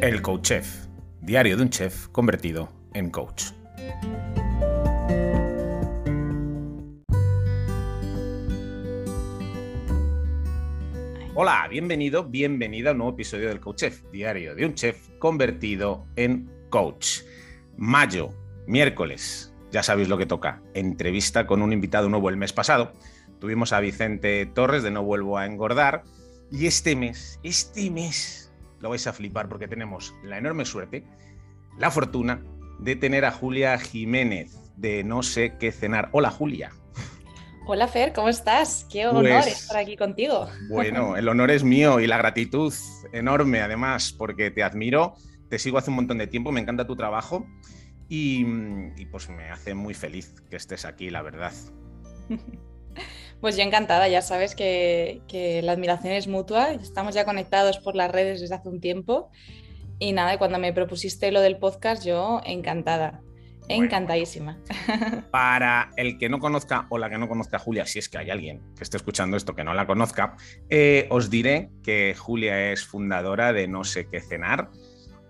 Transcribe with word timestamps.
El 0.00 0.22
Coach 0.22 0.42
Chef, 0.42 0.86
diario 1.22 1.56
de 1.56 1.62
un 1.64 1.70
chef 1.70 2.06
convertido 2.08 2.68
en 2.94 3.10
coach. 3.10 3.46
Hola, 11.34 11.66
bienvenido, 11.68 12.22
bienvenida 12.22 12.90
a 12.90 12.92
un 12.92 12.98
nuevo 12.98 13.14
episodio 13.14 13.48
del 13.48 13.58
Coach 13.58 13.78
Chef, 13.78 14.02
diario 14.12 14.54
de 14.54 14.66
un 14.66 14.74
chef 14.74 15.08
convertido 15.18 16.06
en 16.14 16.48
coach. 16.70 17.22
Mayo, 17.76 18.30
miércoles, 18.68 19.52
ya 19.72 19.82
sabéis 19.82 20.08
lo 20.08 20.16
que 20.16 20.26
toca. 20.26 20.62
Entrevista 20.74 21.44
con 21.48 21.60
un 21.60 21.72
invitado 21.72 22.08
nuevo 22.08 22.28
el 22.28 22.36
mes 22.36 22.52
pasado. 22.52 22.92
Tuvimos 23.40 23.72
a 23.72 23.80
Vicente 23.80 24.46
Torres 24.46 24.84
de 24.84 24.92
No 24.92 25.02
Vuelvo 25.02 25.38
a 25.38 25.46
Engordar. 25.46 26.04
Y 26.52 26.66
este 26.66 26.94
mes, 26.94 27.40
este 27.42 27.90
mes, 27.90 28.47
lo 28.80 28.90
vais 28.90 29.06
a 29.06 29.12
flipar 29.12 29.48
porque 29.48 29.68
tenemos 29.68 30.14
la 30.22 30.38
enorme 30.38 30.64
suerte, 30.64 31.04
la 31.78 31.90
fortuna 31.90 32.42
de 32.78 32.96
tener 32.96 33.24
a 33.24 33.32
Julia 33.32 33.78
Jiménez 33.78 34.56
de 34.76 35.02
No 35.02 35.22
sé 35.22 35.56
qué 35.58 35.72
cenar. 35.72 36.08
Hola 36.12 36.30
Julia. 36.30 36.70
Hola 37.66 37.86
Fer, 37.86 38.12
¿cómo 38.14 38.28
estás? 38.28 38.86
Qué 38.90 39.06
honor 39.06 39.28
Pues- 39.28 39.46
estar 39.46 39.76
aquí 39.76 39.96
contigo. 39.96 40.48
Bueno, 40.70 41.16
el 41.18 41.28
honor 41.28 41.50
es 41.50 41.64
mío 41.64 42.00
y 42.00 42.06
la 42.06 42.16
gratitud 42.16 42.72
enorme 43.12 43.60
además 43.60 44.12
porque 44.12 44.50
te 44.50 44.62
admiro, 44.62 45.14
te 45.50 45.58
sigo 45.58 45.76
hace 45.76 45.90
un 45.90 45.96
montón 45.96 46.18
de 46.18 46.26
tiempo, 46.26 46.50
me 46.52 46.60
encanta 46.60 46.86
tu 46.86 46.96
trabajo 46.96 47.46
y, 48.08 48.46
y, 48.96 49.04
pues 49.10 49.28
me 49.28 49.50
hace 49.50 49.74
muy 49.74 49.92
feliz 49.92 50.34
que 50.48 50.56
estés 50.56 50.86
aquí, 50.86 51.10
la 51.10 51.20
verdad. 51.20 51.52
Pues 53.40 53.56
yo 53.56 53.62
encantada, 53.62 54.08
ya 54.08 54.20
sabes 54.20 54.54
que, 54.54 55.22
que 55.28 55.62
la 55.62 55.72
admiración 55.72 56.12
es 56.12 56.26
mutua, 56.26 56.72
estamos 56.72 57.14
ya 57.14 57.24
conectados 57.24 57.78
por 57.78 57.94
las 57.94 58.10
redes 58.10 58.40
desde 58.40 58.54
hace 58.56 58.68
un 58.68 58.80
tiempo 58.80 59.30
y 60.00 60.12
nada, 60.12 60.38
cuando 60.38 60.58
me 60.58 60.72
propusiste 60.72 61.30
lo 61.32 61.40
del 61.40 61.56
podcast, 61.58 62.04
yo 62.04 62.40
encantada, 62.44 63.20
Bueno. 63.68 63.84
encantadísima. 63.84 64.58
Para 65.30 65.90
el 65.96 66.18
que 66.18 66.28
no 66.28 66.38
conozca 66.38 66.86
o 66.88 66.98
la 66.98 67.10
que 67.10 67.18
no 67.18 67.28
conozca 67.28 67.56
a 67.56 67.60
Julia, 67.60 67.86
si 67.86 67.98
es 67.98 68.08
que 68.08 68.18
hay 68.18 68.30
alguien 68.30 68.62
que 68.76 68.84
esté 68.84 68.96
escuchando 68.96 69.36
esto 69.36 69.54
que 69.54 69.64
no 69.64 69.74
la 69.74 69.86
conozca, 69.86 70.36
eh, 70.68 71.06
os 71.10 71.30
diré 71.30 71.70
que 71.82 72.14
Julia 72.16 72.72
es 72.72 72.84
fundadora 72.84 73.52
de 73.52 73.68
No 73.68 73.84
sé 73.84 74.08
qué 74.08 74.20
cenar, 74.20 74.70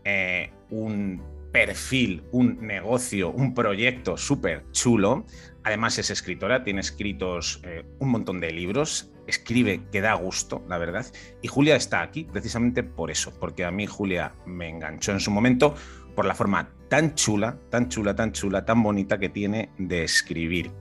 eh, 0.05 0.51
un 0.71 1.23
perfil, 1.53 2.25
un 2.31 2.67
negocio, 2.67 3.31
un 3.31 3.55
proyecto 3.55 4.17
súper 4.17 4.65
chulo. 4.73 5.25
Además 5.69 5.99
es 5.99 6.09
escritora, 6.09 6.65
tiene 6.65 6.81
escritos 6.81 7.61
eh, 7.63 7.85
un 7.99 8.09
montón 8.09 8.41
de 8.41 8.51
libros, 8.51 9.13
escribe 9.27 9.83
que 9.93 10.01
da 10.01 10.15
gusto, 10.15 10.65
la 10.67 10.79
verdad. 10.79 11.05
Y 11.43 11.49
Julia 11.49 11.77
está 11.77 12.01
aquí 12.01 12.25
precisamente 12.25 12.83
por 12.83 13.11
eso, 13.11 13.39
porque 13.39 13.67
a 13.67 13.71
mí 13.71 13.87
Julia 13.87 14.33
me 14.47 14.71
enganchó 14.71 15.13
en 15.13 15.21
su 15.21 15.31
momento 15.31 15.75
por 16.17 16.25
la 16.25 16.35
forma 16.35 16.71
tan 16.89 17.15
chula, 17.17 17.59
tan 17.69 17.91
chula, 17.91 18.17
tan 18.17 18.33
chula, 18.33 18.65
tan 18.65 18.83
bonita 18.83 19.19
que 19.19 19.29
tiene 19.29 19.69
de 19.77 20.05
escribir. 20.05 20.73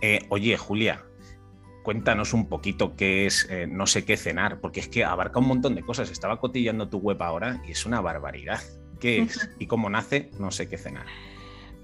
Eh, 0.00 0.20
oye, 0.30 0.56
Julia, 0.56 1.04
cuéntanos 1.82 2.32
un 2.32 2.48
poquito 2.48 2.96
qué 2.96 3.26
es 3.26 3.46
eh, 3.50 3.66
no 3.66 3.86
sé 3.86 4.06
qué 4.06 4.16
cenar, 4.16 4.62
porque 4.62 4.80
es 4.80 4.88
que 4.88 5.04
abarca 5.04 5.40
un 5.40 5.48
montón 5.48 5.74
de 5.74 5.82
cosas. 5.82 6.10
Estaba 6.10 6.40
cotillando 6.40 6.88
tu 6.88 6.96
web 7.00 7.22
ahora 7.22 7.60
y 7.68 7.72
es 7.72 7.84
una 7.84 8.00
barbaridad. 8.00 8.62
¿Qué 8.98 9.18
es 9.18 9.50
y 9.58 9.66
cómo 9.66 9.90
nace 9.90 10.30
no 10.38 10.50
sé 10.50 10.70
qué 10.70 10.78
cenar? 10.78 11.04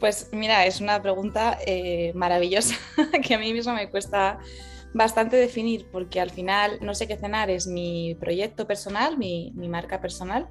Pues 0.00 0.28
mira, 0.32 0.64
es 0.66 0.80
una 0.80 1.02
pregunta 1.02 1.58
eh, 1.66 2.12
maravillosa 2.14 2.76
que 3.22 3.34
a 3.34 3.38
mí 3.38 3.52
misma 3.52 3.74
me 3.74 3.90
cuesta 3.90 4.38
bastante 4.94 5.36
definir 5.36 5.86
porque 5.90 6.20
al 6.20 6.30
final 6.30 6.78
no 6.80 6.94
sé 6.94 7.06
qué 7.06 7.16
cenar 7.16 7.50
es 7.50 7.66
mi 7.66 8.16
proyecto 8.18 8.66
personal, 8.66 9.18
mi, 9.18 9.52
marca 9.54 10.00
personal 10.00 10.48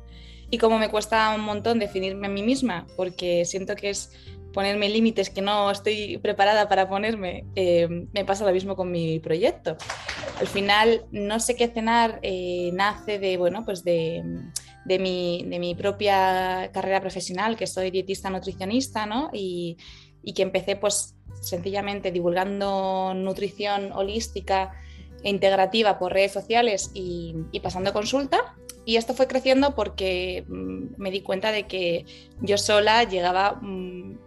y 0.50 0.58
como 0.58 0.78
me 0.78 0.90
cuesta 0.90 1.34
un 1.36 1.42
montón 1.42 1.80
definirme 1.80 2.28
a 2.28 2.30
mí 2.30 2.44
misma 2.44 2.88
porque 2.96 3.46
siento 3.46 3.76
que 3.76 3.90
es 3.90 4.12
ponerme 4.54 4.90
límites 4.90 5.30
que 5.30 5.42
no 5.42 5.70
estoy 5.72 6.18
preparada 6.18 6.68
para 6.68 6.88
ponerme, 6.88 7.46
eh, 7.56 7.88
me 8.14 8.26
pasa 8.26 8.46
lo 8.46 8.52
mismo 8.52 8.76
con 8.76 8.92
mi 8.92 9.20
proyecto. 9.20 9.78
Al 10.40 10.48
final 10.48 11.06
no 11.12 11.40
sé 11.40 11.56
qué 11.56 11.68
cenar 11.68 12.20
eh, 12.22 12.72
nace 12.74 13.20
de, 13.20 13.38
bueno, 13.38 13.64
pues 13.66 13.84
de 13.84 14.24
de 14.88 15.00
mi, 15.00 15.44
de 15.48 15.60
mi, 15.60 15.76
propia 15.76 16.70
carrera 16.74 17.02
profesional, 17.02 17.58
que 17.58 17.68
soy 17.68 17.92
dietista 17.92 18.30
nutricionista, 18.30 19.06
¿no? 19.06 19.30
Y, 19.34 19.78
y, 20.24 20.34
que 20.34 20.44
empecé 20.44 20.76
pues 20.78 21.16
sencillamente 21.42 22.12
divulgando 22.12 23.14
nutrición 23.14 23.92
holística 23.92 24.72
e 25.24 25.30
integrativa 25.30 26.00
por 26.00 26.14
redes 26.14 26.32
sociales 26.32 26.92
y, 26.94 27.36
y 27.52 27.60
pasando 27.60 27.92
consulta. 27.92 28.56
Y 28.86 28.96
esto 28.96 29.14
fue 29.14 29.28
creciendo 29.28 29.76
porque 29.76 30.46
mmm, 30.48 30.96
me 30.98 31.12
di 31.12 31.22
cuenta 31.22 31.52
de 31.52 31.68
que 31.68 32.06
yo 32.42 32.58
sola 32.58 33.04
llegaba 33.04 33.60
mmm, 33.62 34.18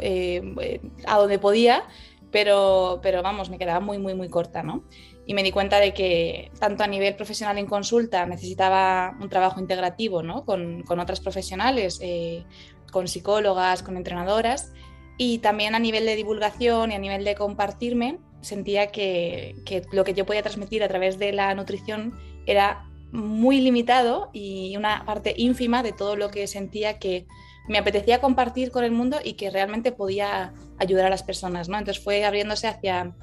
eh, 0.00 0.54
eh, 0.60 0.80
a 1.06 1.18
donde 1.18 1.38
podía, 1.38 1.84
pero, 2.30 3.00
pero 3.02 3.22
vamos, 3.22 3.50
me 3.50 3.58
quedaba 3.58 3.80
muy, 3.80 3.98
muy, 3.98 4.14
muy 4.14 4.28
corta, 4.28 4.62
¿no? 4.62 4.84
Y 5.26 5.34
me 5.34 5.42
di 5.42 5.50
cuenta 5.50 5.80
de 5.80 5.94
que 5.94 6.50
tanto 6.58 6.84
a 6.84 6.86
nivel 6.86 7.14
profesional 7.16 7.58
en 7.58 7.66
consulta 7.66 8.26
necesitaba 8.26 9.16
un 9.20 9.28
trabajo 9.28 9.60
integrativo 9.60 10.22
¿no? 10.22 10.44
con, 10.44 10.82
con, 10.82 11.00
otras 11.00 11.20
profesionales, 11.20 11.98
eh, 12.02 12.44
con 12.92 13.08
psicólogas, 13.08 13.82
con 13.82 13.96
entrenadoras, 13.96 14.72
y 15.16 15.38
también 15.38 15.74
a 15.74 15.78
nivel 15.78 16.04
de 16.06 16.16
divulgación 16.16 16.92
y 16.92 16.94
a 16.94 16.98
nivel 16.98 17.24
de 17.24 17.34
compartirme, 17.34 18.18
sentía 18.40 18.88
que, 18.88 19.54
que 19.64 19.82
lo 19.92 20.04
que 20.04 20.12
yo 20.14 20.26
podía 20.26 20.42
transmitir 20.42 20.82
a 20.82 20.88
través 20.88 21.18
de 21.18 21.32
la 21.32 21.54
nutrición 21.54 22.14
era 22.46 22.86
muy 23.12 23.60
limitado 23.60 24.28
y 24.32 24.76
una 24.76 25.04
parte 25.06 25.34
ínfima 25.36 25.82
de 25.82 25.92
todo 25.92 26.16
lo 26.16 26.30
que 26.30 26.46
sentía 26.46 26.98
que 26.98 27.26
me 27.68 27.78
apetecía 27.78 28.20
compartir 28.20 28.70
con 28.70 28.84
el 28.84 28.90
mundo 28.90 29.18
y 29.22 29.34
que 29.34 29.50
realmente 29.50 29.92
podía 29.92 30.52
ayudar 30.78 31.06
a 31.06 31.10
las 31.10 31.22
personas. 31.22 31.68
¿no? 31.68 31.78
Entonces 31.78 32.02
fue 32.02 32.24
abriéndose 32.24 32.66
hacia 32.66 33.14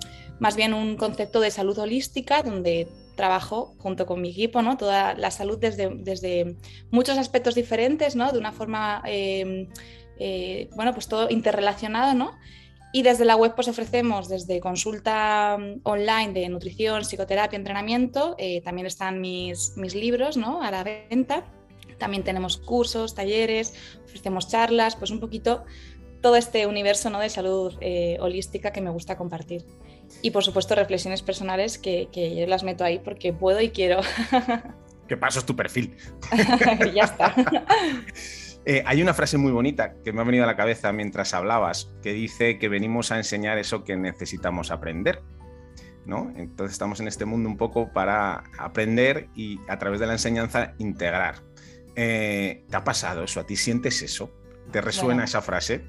más 0.42 0.56
bien 0.56 0.74
un 0.74 0.98
concepto 0.98 1.40
de 1.40 1.52
salud 1.52 1.78
holística 1.78 2.42
donde 2.42 2.88
trabajo 3.16 3.76
junto 3.78 4.08
con 4.08 4.20
mi 4.22 4.32
equipo, 4.32 4.64
¿no? 4.64 4.76
Toda 4.76 5.14
la 5.14 5.30
salud 5.30 5.60
desde, 5.60 5.92
desde 5.94 6.56
muchos 6.90 7.20
aspectos 7.20 7.54
diferentes, 7.54 8.16
¿no? 8.16 8.32
De 8.32 8.40
una 8.40 8.52
forma, 8.52 9.04
eh, 9.06 9.70
eh, 10.18 10.68
bueno, 10.76 10.94
pues 10.94 11.08
todo 11.08 11.30
interrelacionado, 11.30 12.16
¿no? 12.16 12.32
Y 12.92 13.04
desde 13.04 13.24
la 13.24 13.36
web 13.36 13.54
pues 13.54 13.68
ofrecemos 13.68 14.30
desde 14.30 14.60
consulta 14.60 15.60
online 15.84 16.34
de 16.34 16.50
nutrición, 16.50 17.06
psicoterapia, 17.06 17.56
entrenamiento, 17.56 18.34
eh, 18.40 18.62
también 18.62 18.88
están 18.88 19.22
mis, 19.22 19.78
mis 19.78 19.94
libros, 19.94 20.38
¿no? 20.38 20.64
A 20.64 20.72
la 20.72 20.84
venta. 20.84 21.46
También 22.00 22.24
tenemos 22.24 22.58
cursos, 22.58 23.14
talleres, 23.14 23.76
ofrecemos 24.06 24.48
charlas, 24.48 24.96
pues 24.96 25.12
un 25.12 25.20
poquito 25.20 25.66
todo 26.22 26.36
este 26.36 26.68
universo 26.68 27.10
¿no? 27.10 27.20
de 27.20 27.30
salud 27.30 27.74
eh, 27.82 28.18
holística 28.22 28.72
que 28.72 28.82
me 28.82 28.92
gusta 28.92 29.18
compartir. 29.18 29.66
Y 30.22 30.32
por 30.32 30.44
supuesto 30.44 30.76
reflexiones 30.76 31.22
personales 31.22 31.78
que, 31.78 32.10
que 32.12 32.36
yo 32.36 32.46
las 32.48 32.64
meto 32.64 32.84
ahí 32.84 33.00
porque 33.00 33.34
puedo 33.34 33.62
y 33.62 33.70
quiero. 33.70 34.02
¿Qué 35.08 35.18
paso 35.18 35.40
es 35.40 35.46
tu 35.46 35.56
perfil? 35.56 35.96
ya 36.94 37.04
está. 37.04 37.36
Eh, 38.64 38.84
hay 38.86 39.02
una 39.02 39.16
frase 39.16 39.40
muy 39.40 39.52
bonita 39.52 39.96
que 40.04 40.14
me 40.14 40.22
ha 40.22 40.24
venido 40.24 40.44
a 40.44 40.48
la 40.48 40.56
cabeza 40.56 40.92
mientras 40.92 41.34
hablabas, 41.34 41.92
que 42.04 42.14
dice 42.14 42.60
que 42.60 42.70
venimos 42.70 43.12
a 43.12 43.18
enseñar 43.18 43.58
eso 43.58 43.84
que 43.84 43.98
necesitamos 43.98 44.70
aprender. 44.70 45.24
¿no? 46.06 46.32
Entonces 46.36 46.74
estamos 46.74 47.00
en 47.00 47.08
este 47.08 47.26
mundo 47.26 47.50
un 47.50 47.58
poco 47.58 47.92
para 47.92 48.44
aprender 48.58 49.30
y 49.36 49.60
a 49.68 49.80
través 49.80 50.00
de 50.00 50.08
la 50.08 50.14
enseñanza 50.14 50.74
integrar. 50.78 51.42
Eh, 51.96 52.66
¿Te 52.70 52.78
ha 52.78 52.84
pasado 52.84 53.24
eso? 53.24 53.40
¿A 53.40 53.46
ti 53.46 53.56
sientes 53.56 54.02
eso? 54.02 54.32
¿Te 54.72 54.82
resuena 54.82 55.08
bueno, 55.08 55.24
esa 55.24 55.42
frase? 55.42 55.84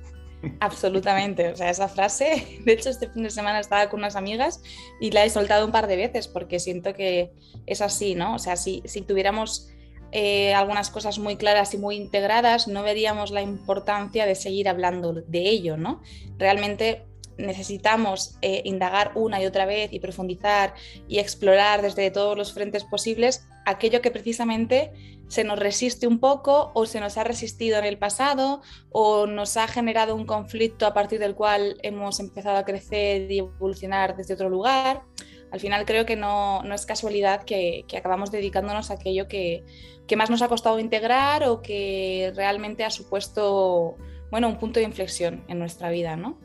Absolutamente, 0.61 1.49
o 1.49 1.57
sea, 1.57 1.71
esa 1.71 1.89
frase, 1.89 2.61
de 2.65 2.73
hecho 2.73 2.91
este 2.91 3.09
fin 3.09 3.23
de 3.23 3.31
semana 3.31 3.61
estaba 3.61 3.89
con 3.89 4.01
unas 4.01 4.17
amigas 4.17 4.63
y 5.01 5.11
la 5.11 5.25
he 5.25 5.31
soltado 5.31 5.65
un 5.65 5.73
par 5.73 5.87
de 5.87 5.97
veces 5.97 6.29
porque 6.29 6.59
siento 6.59 6.95
que 6.95 7.33
es 7.67 7.81
así, 7.81 8.15
¿no? 8.15 8.35
O 8.35 8.39
sea, 8.39 8.57
si, 8.57 8.83
si 8.85 9.03
tuviéramos 9.03 9.69
eh, 10.11 10.53
algunas 10.53 10.91
cosas 10.91 11.19
muy 11.19 11.37
claras 11.37 11.73
y 11.75 11.79
muy 11.79 11.97
integradas, 11.97 12.69
no 12.69 12.83
veríamos 12.83 13.31
la 13.31 13.41
importancia 13.41 14.27
de 14.27 14.35
seguir 14.35 14.69
hablando 14.69 15.13
de 15.13 15.49
ello, 15.49 15.77
¿no? 15.77 16.03
Realmente 16.39 17.07
necesitamos 17.39 18.37
eh, 18.43 18.63
indagar 18.65 19.13
una 19.15 19.43
y 19.43 19.47
otra 19.47 19.67
vez 19.67 19.93
y 19.93 20.01
profundizar 20.01 20.75
y 21.09 21.19
explorar 21.19 21.83
desde 21.83 22.11
todos 22.11 22.37
los 22.37 22.53
frentes 22.53 22.85
posibles 22.85 23.47
aquello 23.65 24.01
que 24.01 24.11
precisamente 24.11 24.93
se 25.29 25.45
nos 25.45 25.59
resiste 25.59 26.07
un 26.07 26.19
poco 26.19 26.73
o 26.75 26.85
se 26.85 27.01
nos 27.01 27.17
ha 27.17 27.25
resistido 27.25 27.79
en 27.79 27.87
el 27.87 27.97
pasado 27.97 28.61
o 28.91 29.27
nos 29.27 29.57
ha 29.57 29.67
generado 29.67 30.15
un 30.15 30.27
conflicto 30.27 30.85
a 30.85 30.93
partir 30.93 31.19
del 31.21 31.35
cual 31.35 31.79
hemos 31.83 32.21
empezado 32.21 32.59
a 32.59 32.65
crecer 32.65 33.31
y 33.31 33.39
evolucionar 33.39 34.15
desde 34.15 34.35
otro 34.35 34.51
lugar. 34.51 35.03
Al 35.51 35.61
final 35.61 35.87
creo 35.87 36.05
que 36.05 36.17
no, 36.17 36.63
no 36.63 36.75
es 36.75 36.85
casualidad 36.85 37.45
que, 37.45 37.85
que, 37.89 37.97
acabamos 37.97 38.31
dedicándonos 38.31 38.91
a 38.91 38.95
aquello 38.95 39.29
que, 39.29 39.65
que, 40.07 40.17
más 40.17 40.31
nos 40.31 40.43
ha 40.43 40.49
costado 40.49 40.79
integrar 40.79 41.45
o 41.45 41.63
que 41.63 42.33
realmente 42.35 42.85
ha 42.85 42.91
supuesto 42.91 43.97
bueno, 44.31 44.49
un 44.49 44.59
punto 44.59 44.81
de 44.81 44.87
inflexión 44.87 45.45
en 45.49 45.59
nuestra 45.59 45.91
vida, 45.91 46.17
¿no? 46.17 46.39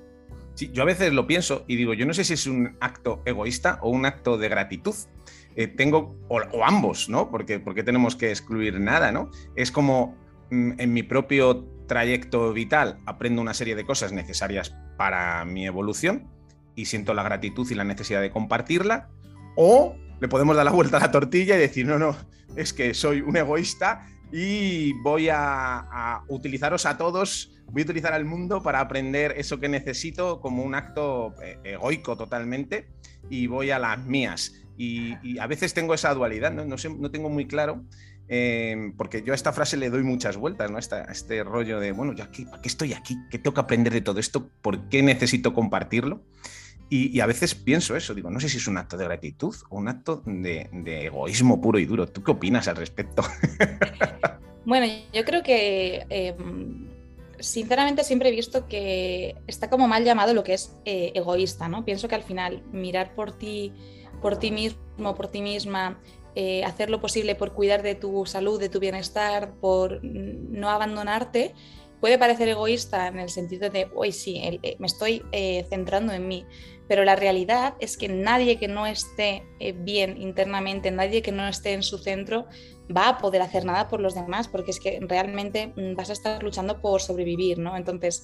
Sí, 0.57 0.71
yo 0.73 0.81
a 0.81 0.85
veces 0.85 1.13
lo 1.13 1.27
pienso 1.27 1.65
y 1.67 1.75
digo, 1.75 1.93
yo 1.93 2.07
no 2.07 2.15
sé 2.15 2.23
si 2.23 2.33
es 2.33 2.47
un 2.47 2.75
acto 2.79 3.21
egoísta 3.25 3.77
o 3.83 3.91
un 3.91 4.07
acto 4.07 4.39
de 4.39 4.49
gratitud. 4.49 4.95
eh, 5.55 5.67
tengo, 5.67 6.15
o, 6.29 6.65
ambos, 6.65 7.09
¿no? 7.09 7.29
Porque, 7.29 7.59
porque 7.59 7.83
tenemos 7.83 8.15
que 8.15 8.31
excluir 8.31 8.79
nada, 8.79 9.11
¿no? 9.11 9.29
Es 9.55 9.71
como 9.71 10.15
mm, 10.49 10.79
en 10.79 10.93
mi 10.93 11.03
propio 11.03 11.63
trayecto 11.87 12.53
vital 12.53 12.97
aprendo 13.05 13.39
una 13.39 13.53
serie 13.53 13.75
de 13.75 13.85
cosas 13.85 14.11
necesarias 14.11 14.75
para 14.97 15.45
mi 15.45 15.67
evolución 15.67 16.27
y 16.75 16.85
siento 16.85 17.13
la 17.13 17.21
gratitud 17.21 17.69
y 17.69 17.75
la 17.75 17.83
necesidad 17.83 18.21
de 18.21 18.31
compartirla, 18.31 19.09
o 19.55 19.95
le 20.19 20.27
podemos 20.27 20.55
dar 20.55 20.65
la 20.65 20.71
vuelta 20.71 20.97
a 20.97 21.01
la 21.01 21.11
tortilla 21.11 21.55
y 21.55 21.59
decir, 21.59 21.85
no, 21.85 21.99
no, 21.99 22.15
es 22.55 22.73
que 22.73 22.95
soy 22.95 23.21
un 23.21 23.37
egoísta 23.37 24.07
y 24.31 24.93
voy 25.03 25.29
a, 25.31 26.23
utilizaros 26.27 26.87
a 26.87 26.97
todos, 26.97 27.56
voy 27.71 27.81
a 27.81 27.85
utilizar 27.85 28.13
al 28.13 28.25
mundo 28.25 28.61
para 28.63 28.79
aprender 28.79 29.33
eso 29.37 29.59
que 29.59 29.69
necesito 29.69 30.39
como 30.39 30.63
un 30.63 30.75
acto 30.75 31.35
eh, 31.41 31.57
egoico 31.63 32.15
totalmente 32.15 32.87
y 33.29 33.47
voy 33.47 33.71
a 33.71 33.79
las 33.79 34.03
mías. 34.05 34.53
Y, 34.77 35.39
a 35.39 35.47
veces 35.47 35.73
tengo 35.73 35.93
esa 35.93 36.13
dualidad, 36.13 36.51
no, 36.51 36.63
no, 36.63 36.77
sé, 36.77 36.89
no 36.89 37.09
tengo 37.09 37.29
muy 37.29 37.47
claro, 37.47 37.83
em, 38.27 38.95
porque 38.95 39.23
yo 39.23 39.33
a 39.33 39.35
esta 39.35 39.51
frase 39.51 39.75
le 39.75 39.89
doy 39.89 40.03
muchas 40.03 40.37
vueltas, 40.37 40.69
¿no? 40.69 40.77
Esta, 40.77 41.03
este 41.05 41.43
rollo 41.43 41.79
de, 41.79 41.91
bueno, 41.91 42.13
¿ya 42.13 42.29
qué, 42.29 42.45
¿para 42.45 42.61
qué 42.61 42.67
estoy 42.67 42.93
aquí? 42.93 43.17
¿Qué 43.31 43.39
tengo 43.39 43.55
que 43.55 43.61
aprender 43.61 43.91
de 43.91 44.01
todo 44.01 44.19
esto? 44.19 44.49
¿Por 44.61 44.87
qué 44.89 45.01
necesito 45.01 45.53
compartirlo? 45.53 46.21
Y, 46.89 47.19
a 47.19 47.25
veces 47.25 47.53
pienso 47.53 47.97
eso, 47.97 48.13
digo, 48.13 48.29
no 48.29 48.39
sé 48.39 48.47
si 48.47 48.57
es 48.57 48.67
un 48.67 48.77
acto 48.77 48.95
de 48.95 49.03
gratitud 49.03 49.53
o 49.69 49.77
un 49.77 49.89
acto 49.89 50.23
de, 50.25 50.69
egoísmo 50.85 51.59
puro 51.59 51.79
y 51.79 51.85
duro. 51.85 52.07
¿Tú 52.07 52.23
qué 52.23 52.31
opinas 52.31 52.69
al 52.69 52.77
respecto? 52.77 53.23
bueno, 54.65 54.85
yo 55.13 55.25
creo 55.25 55.43
que 55.43 56.05
em, 56.09 56.86
sinceramente 57.39 58.03
siempre 58.03 58.29
he 58.29 58.31
visto 58.31 58.67
que 58.67 59.35
está 59.47 59.69
como 59.69 59.87
mal 59.87 60.03
llamado 60.03 60.33
lo 60.33 60.43
que 60.43 60.53
es 60.53 60.75
eh, 60.85 61.11
egoísta, 61.15 61.67
¿no? 61.67 61.85
Pienso 61.85 62.07
que 62.07 62.15
al 62.15 62.23
final 62.23 62.63
mirar 62.71 63.15
por 63.15 63.31
ti, 63.31 63.73
por 64.21 64.37
ti 64.37 64.51
mismo, 64.51 65.15
por 65.15 65.27
ti 65.27 65.41
misma, 65.41 66.01
eh, 66.35 66.63
hacer 66.63 66.89
lo 66.89 66.99
posible 66.99 67.35
por 67.35 67.53
cuidar 67.53 67.81
de 67.81 67.95
tu 67.95 68.25
salud, 68.25 68.59
de 68.59 68.69
tu 68.69 68.79
bienestar, 68.79 69.53
por 69.55 70.03
no 70.03 70.69
abandonarte, 70.69 71.53
puede 71.99 72.17
parecer 72.17 72.47
egoísta 72.49 73.07
en 73.07 73.19
el 73.19 73.29
sentido 73.29 73.69
de, 73.69 73.89
hoy 73.95 74.11
sí, 74.11 74.39
eh, 74.43 74.75
me 74.79 74.87
estoy 74.87 75.23
centrando 75.69 76.13
en 76.13 76.27
mí, 76.27 76.45
pero 76.87 77.03
la 77.05 77.15
realidad 77.15 77.75
es 77.79 77.97
que 77.97 78.07
nadie 78.07 78.57
que 78.57 78.67
no 78.67 78.85
esté 78.85 79.43
eh, 79.59 79.73
bien 79.73 80.21
internamente, 80.21 80.91
nadie 80.91 81.21
que 81.21 81.31
no 81.31 81.47
esté 81.47 81.73
en 81.73 81.83
su 81.83 81.97
centro, 81.97 82.47
va 82.95 83.09
a 83.09 83.17
poder 83.17 83.41
hacer 83.41 83.65
nada 83.65 83.87
por 83.87 83.99
los 83.99 84.15
demás, 84.15 84.47
porque 84.47 84.71
es 84.71 84.79
que 84.79 84.99
realmente 85.01 85.73
mm, 85.75 85.95
vas 85.95 86.09
a 86.09 86.13
estar 86.13 86.41
luchando 86.43 86.79
por 86.79 87.01
sobrevivir, 87.01 87.59
¿no? 87.59 87.75
Entonces, 87.75 88.23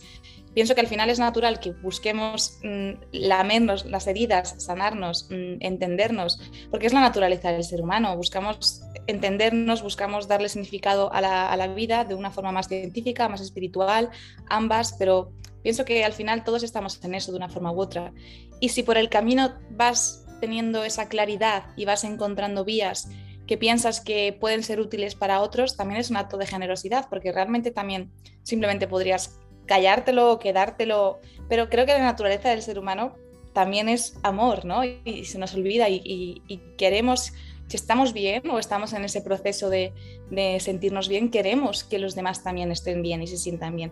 pienso 0.53 0.75
que 0.75 0.81
al 0.81 0.87
final 0.87 1.09
es 1.09 1.19
natural 1.19 1.59
que 1.59 1.71
busquemos 1.71 2.59
mm, 2.63 2.91
lamernos 3.11 3.85
las 3.85 4.07
heridas, 4.07 4.55
sanarnos, 4.59 5.27
mm, 5.29 5.57
entendernos, 5.59 6.39
porque 6.71 6.87
es 6.87 6.93
la 6.93 7.01
naturaleza 7.01 7.51
del 7.51 7.63
ser 7.63 7.81
humano. 7.81 8.15
Buscamos 8.15 8.81
entendernos, 9.07 9.81
buscamos 9.81 10.27
darle 10.27 10.49
significado 10.49 11.11
a 11.13 11.21
la, 11.21 11.51
a 11.51 11.57
la 11.57 11.67
vida 11.67 12.05
de 12.05 12.15
una 12.15 12.31
forma 12.31 12.51
más 12.51 12.67
científica, 12.67 13.27
más 13.27 13.41
espiritual, 13.41 14.09
ambas, 14.47 14.95
pero 14.97 15.33
pienso 15.63 15.85
que 15.85 16.03
al 16.03 16.13
final 16.13 16.43
todos 16.43 16.61
estamos 16.61 17.03
en 17.03 17.15
eso 17.15 17.31
de 17.31 17.37
una 17.37 17.49
forma 17.49 17.71
u 17.71 17.81
otra. 17.81 18.13
Y 18.59 18.69
si 18.69 18.83
por 18.83 18.97
el 18.97 19.09
camino 19.09 19.55
vas 19.71 20.25
teniendo 20.39 20.83
esa 20.83 21.07
claridad 21.07 21.67
y 21.75 21.85
vas 21.85 22.03
encontrando 22.03 22.65
vías 22.65 23.09
que 23.47 23.57
piensas 23.57 24.01
que 24.01 24.37
pueden 24.39 24.63
ser 24.63 24.79
útiles 24.79 25.15
para 25.15 25.41
otros, 25.41 25.75
también 25.75 25.99
es 25.99 26.09
un 26.09 26.17
acto 26.17 26.37
de 26.37 26.47
generosidad, 26.47 27.07
porque 27.09 27.31
realmente 27.31 27.71
también 27.71 28.11
simplemente 28.43 28.87
podrías 28.87 29.39
callártelo 29.65 30.31
o 30.31 30.39
quedártelo, 30.39 31.19
pero 31.49 31.69
creo 31.69 31.85
que 31.85 31.93
la 31.93 31.99
naturaleza 31.99 32.49
del 32.49 32.61
ser 32.61 32.79
humano 32.79 33.15
también 33.53 33.87
es 33.87 34.17
amor, 34.23 34.65
¿no? 34.65 34.83
Y, 34.83 35.25
se 35.25 35.37
nos 35.37 35.53
olvida 35.53 35.87
y, 35.89 36.41
queremos, 36.77 37.33
si 37.67 37.77
estamos 37.77 38.13
bien 38.13 38.49
o 38.49 38.59
estamos 38.59 38.93
en 38.93 39.05
ese 39.05 39.21
proceso 39.21 39.69
de, 39.69 39.93
de 40.31 40.59
sentirnos 40.59 41.07
bien, 41.07 41.29
queremos 41.29 41.83
que 41.83 41.99
los 41.99 42.15
demás 42.15 42.43
también 42.43 42.71
estén 42.71 43.01
bien 43.01 43.21
y 43.21 43.27
se 43.27 43.37
sientan 43.37 43.75
bien 43.75 43.91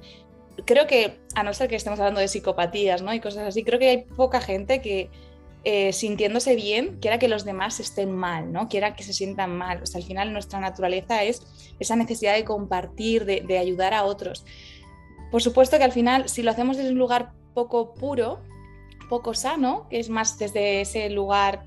creo 0.65 0.87
que, 0.87 1.19
a 1.35 1.43
no 1.43 1.53
ser 1.53 1.69
que 1.69 1.75
estemos 1.75 1.99
hablando 1.99 2.19
de 2.19 2.27
psicopatías 2.27 3.01
¿no? 3.01 3.13
y 3.13 3.19
cosas 3.19 3.47
así, 3.47 3.63
creo 3.63 3.79
que 3.79 3.89
hay 3.89 3.97
poca 4.03 4.41
gente 4.41 4.81
que 4.81 5.09
eh, 5.63 5.93
sintiéndose 5.93 6.55
bien 6.55 6.97
quiera 6.99 7.19
que 7.19 7.27
los 7.27 7.45
demás 7.45 7.79
estén 7.79 8.11
mal, 8.11 8.51
¿no? 8.51 8.67
quiera 8.67 8.95
que 8.95 9.03
se 9.03 9.13
sientan 9.13 9.55
mal. 9.55 9.83
O 9.83 9.85
sea, 9.85 9.99
al 9.99 10.07
final 10.07 10.33
nuestra 10.33 10.59
naturaleza 10.59 11.23
es 11.23 11.43
esa 11.79 11.95
necesidad 11.95 12.35
de 12.35 12.43
compartir, 12.43 13.25
de, 13.25 13.57
ayudar 13.57 13.93
a 13.93 14.03
otros. 14.03 14.45
Por 15.29 15.41
supuesto 15.41 15.77
que 15.77 15.83
al 15.83 15.91
final, 15.91 16.29
si 16.29 16.41
lo 16.41 16.51
hacemos 16.51 16.77
desde 16.77 16.91
un 16.91 16.97
lugar 16.97 17.33
poco 17.53 17.93
puro, 17.93 18.41
poco 19.07 19.33
sano, 19.33 19.87
que 19.89 19.99
es 19.99 20.09
más 20.09 20.39
desde 20.39 20.81
ese 20.81 21.09
lugar 21.09 21.65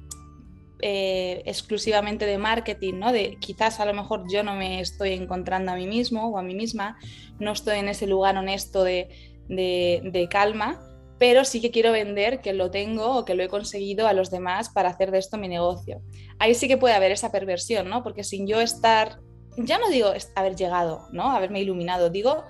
eh, 0.81 1.43
exclusivamente 1.47 2.26
de 2.26 2.37
marketing, 2.37 2.94
¿no? 2.94 3.12
De 3.12 3.37
quizás 3.41 3.81
a 3.81 3.87
lo 3.87 3.94
mejor 3.94 4.25
yo 4.31 4.43
no 4.43 4.55
me 4.55 4.81
estoy 4.81 5.12
encontrando 5.12 5.73
a 5.73 5.76
mí 5.76 5.87
mismo 5.87 6.29
o 6.29 6.38
a 6.38 6.43
mí 6.43 6.55
misma, 6.55 6.99
no 7.38 7.53
estoy 7.53 7.79
en 7.79 7.88
ese 7.88 8.06
lugar 8.06 8.37
honesto 8.37 8.82
de, 8.82 9.09
de, 9.49 10.29
calma, 10.31 10.81
pero 11.19 11.44
sí 11.44 11.61
que 11.61 11.71
quiero 11.71 11.93
vender 11.93 12.41
que 12.41 12.53
lo 12.53 12.71
tengo 12.71 13.17
o 13.17 13.25
que 13.25 13.35
lo 13.35 13.44
he 13.44 13.49
conseguido 13.49 14.09
a 14.09 14.12
los 14.12 14.31
demás 14.31 14.69
para 14.69 14.91
hacer 14.91 15.11
de 15.11 15.19
esto 15.19 15.38
mi 15.38 15.49
negocio. 15.49 16.03
Ahí 16.38 16.55
sí 16.55 16.67
que 16.69 16.77
puede 16.77 16.94
haber 16.94 17.12
esa 17.12 17.31
perversión, 17.31 17.88
¿no? 17.88 18.03
Porque 18.03 18.25
sin 18.25 18.47
yo 18.47 18.61
estar, 18.61 19.20
ya 19.56 19.79
no 19.79 19.88
digo 19.88 20.12
haber 20.35 20.56
llegado, 20.56 21.09
¿no? 21.12 21.31
Haberme 21.31 21.61
iluminado, 21.61 22.11
digo 22.11 22.44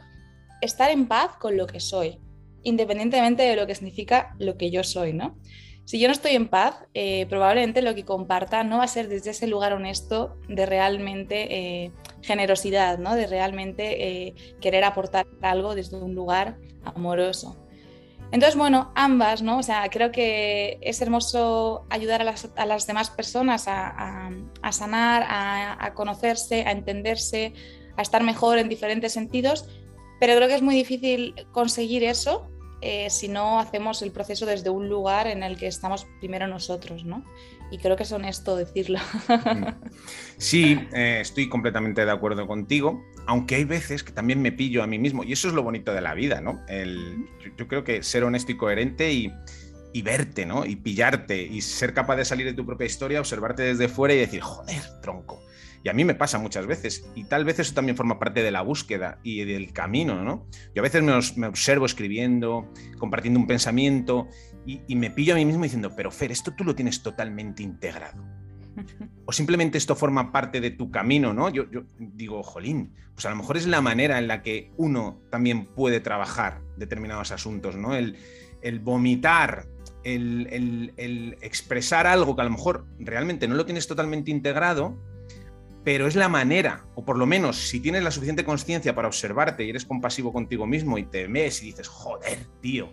estar 0.61 0.91
en 0.91 1.07
paz 1.07 1.37
con 1.39 1.57
lo 1.57 1.67
que 1.67 1.79
soy, 1.79 2.19
independientemente 2.63 3.43
de 3.43 3.57
lo 3.57 3.67
que 3.67 3.75
significa 3.75 4.35
lo 4.39 4.57
que 4.57 4.71
yo 4.71 4.83
soy, 4.83 5.13
¿no? 5.13 5.37
Si 5.85 5.99
yo 5.99 6.09
no 6.09 6.13
estoy 6.13 6.33
en 6.33 6.49
paz, 6.49 6.77
eh, 6.95 7.27
probablemente 7.29 7.83
lo 7.83 7.95
que 7.95 8.05
comparta 8.05 8.65
no 8.65 8.79
va 8.79 8.85
a 8.85 8.89
ser 8.89 9.09
desde 9.09 9.31
ese 9.31 9.47
lugar 9.47 9.75
honesto 9.75 10.39
de 10.49 10.65
realmente 10.65 11.47
eh, 11.85 11.93
generosidad, 12.23 12.99
¿no? 12.99 13.15
de 13.15 13.27
realmente 13.27 14.27
eh, 14.29 14.35
querer 14.61 14.85
aportar 14.85 15.27
algo 15.43 15.75
desde 15.75 15.97
un 15.99 16.15
lugar 16.15 16.57
amoroso. 16.85 17.61
Entonces, 18.33 18.57
bueno, 18.57 18.91
ambas, 18.97 19.43
¿no? 19.43 19.59
O 19.59 19.63
sea, 19.63 19.89
creo 19.91 20.11
que 20.11 20.79
es 20.81 21.01
hermoso 21.01 21.87
ayudar 21.89 22.23
a 22.23 22.67
las, 22.67 22.87
demás 22.87 23.11
personas 23.11 23.67
a, 23.69 24.31
sanar, 24.73 25.23
a, 25.29 25.85
a, 25.85 25.95
conocerse, 25.95 26.65
a 26.67 26.73
entenderse, 26.73 27.53
a 27.97 28.03
estar 28.03 28.25
mejor 28.25 28.59
en 28.59 28.69
diferentes 28.69 29.13
sentidos, 29.13 29.69
pero 30.19 30.35
creo 30.35 30.49
que 30.49 30.55
es 30.55 30.63
muy 30.63 30.75
difícil 30.75 31.35
conseguir 31.53 32.03
eso 32.03 32.49
eh, 32.85 33.09
si 33.09 33.29
no 33.29 33.59
hacemos 33.59 34.03
el 34.03 34.11
proceso 34.11 34.45
desde 34.45 34.69
un 34.69 34.91
lugar 34.91 35.27
en 35.27 35.43
el 35.43 35.57
que 35.57 35.67
estamos 35.67 36.07
primero 36.21 36.47
nosotros, 36.47 37.05
¿no? 37.05 37.25
Y 37.71 37.79
creo 37.79 37.97
que 37.97 38.03
es 38.03 38.13
honesto 38.13 38.57
decirlo. 38.57 38.99
Sí, 40.37 40.79
eh, 40.93 41.19
estoy 41.21 41.49
completamente 41.49 42.05
de 42.05 42.11
acuerdo 42.11 42.47
contigo, 42.47 43.03
aunque 43.27 43.55
hay 43.55 43.65
veces 43.65 44.03
que 44.03 44.13
también 44.13 44.43
me 44.43 44.53
pillo 44.53 44.83
a 44.83 44.87
mí 44.87 44.99
mismo, 44.99 45.25
y 45.25 45.33
eso 45.33 45.49
es 45.49 45.55
lo 45.55 45.63
bonito 45.63 45.95
de 45.95 46.01
la 46.01 46.13
vida, 46.13 46.41
¿no? 46.41 46.61
yo, 47.57 47.69
creo 47.69 47.85
que 47.85 48.03
ser 48.03 48.25
honesto 48.25 48.53
y 48.53 48.57
coherente 48.57 49.13
y, 49.13 49.33
y 49.93 50.03
verte, 50.03 50.45
¿no? 50.45 50.67
Y 50.67 50.77
pillarte 50.77 51.41
y 51.41 51.63
ser 51.63 51.95
capaz 51.95 52.17
de 52.17 52.25
salir 52.25 52.47
de 52.47 52.53
tu 52.53 52.67
propia 52.67 52.85
historia, 52.85 53.21
observarte 53.21 53.63
desde 53.63 53.89
fuera 53.89 54.13
y 54.13 54.19
decir, 54.19 54.41
joder, 54.41 54.83
tronco 55.01 55.41
y 55.85 55.91
a 55.91 55.93
mí 55.93 56.03
me 56.03 56.15
pasa 56.15 56.39
muchas 56.39 56.67
veces, 56.67 57.07
y 57.15 57.25
tal 57.25 57.45
vez 57.45 57.59
eso 57.59 57.75
también 57.75 57.95
forma 57.95 58.19
parte 58.19 58.43
de 58.43 58.51
la 58.51 58.63
búsqueda 58.63 59.19
y 59.23 59.45
del 59.45 59.75
camino, 59.75 60.25
¿no? 60.25 60.47
Yo 60.75 60.81
a 60.81 60.83
veces 60.83 61.03
me, 61.37 61.47
observo 61.47 61.85
escribiendo, 61.85 62.73
compartiendo 62.99 63.39
un 63.39 63.47
pensamiento, 63.47 64.27
y, 64.65 64.97
me 64.97 65.11
pillo 65.11 65.35
a 65.35 65.37
mí 65.37 65.45
mismo 65.45 65.63
diciendo, 65.63 65.93
pero 65.95 66.11
Fer, 66.11 66.33
esto 66.33 66.55
tú 66.57 66.65
lo 66.65 66.75
tienes 66.75 67.03
totalmente 67.03 67.63
integrado. 67.63 68.25
O 69.27 69.33
simplemente 69.33 69.79
esto 69.79 69.97
forma 69.97 70.33
parte 70.33 70.61
de 70.61 70.71
tu 70.71 70.91
camino, 70.91 71.33
¿no? 71.33 71.49
Yo, 71.49 71.65
digo, 71.99 72.43
jolín, 72.43 72.93
pues 73.15 73.25
a 73.25 73.31
lo 73.31 73.37
mejor 73.37 73.57
es 73.57 73.67
la 73.67 73.81
manera 73.81 74.19
en 74.19 74.29
la 74.29 74.43
que 74.43 74.71
uno 74.77 75.23
también 75.31 75.65
puede 75.65 76.01
trabajar 76.01 76.61
determinados 76.77 77.31
asuntos, 77.31 77.75
¿no? 77.77 77.95
El, 77.95 78.19
vomitar, 78.81 79.67
el, 80.03 80.93
el, 80.99 81.39
expresar 81.41 82.07
algo 82.07 82.37
que 82.37 82.43
a 82.43 82.45
lo 82.45 82.51
mejor 82.51 82.87
realmente 82.99 83.49
no 83.49 83.55
lo 83.55 83.65
tienes 83.65 83.87
totalmente 83.87 84.31
integrado, 84.31 84.99
pero 85.85 86.07
es 86.07 86.17
la 86.17 86.31
manera, 86.31 86.87
o 86.95 87.05
por 87.05 87.19
lo 87.19 87.27
menos 87.27 87.69
si 87.69 87.79
tienes 87.79 88.03
la 88.03 88.11
suficiente 88.11 88.45
conciencia 88.45 88.95
para 88.95 89.07
observarte 89.07 89.65
y 89.65 89.71
eres 89.71 89.85
compasivo 89.85 90.33
contigo 90.33 90.67
mismo 90.67 90.97
y 90.97 91.05
te 91.05 91.27
ves 91.27 91.63
y 91.63 91.67
dices, 91.67 91.89
joder, 91.89 92.39
tío, 92.63 92.91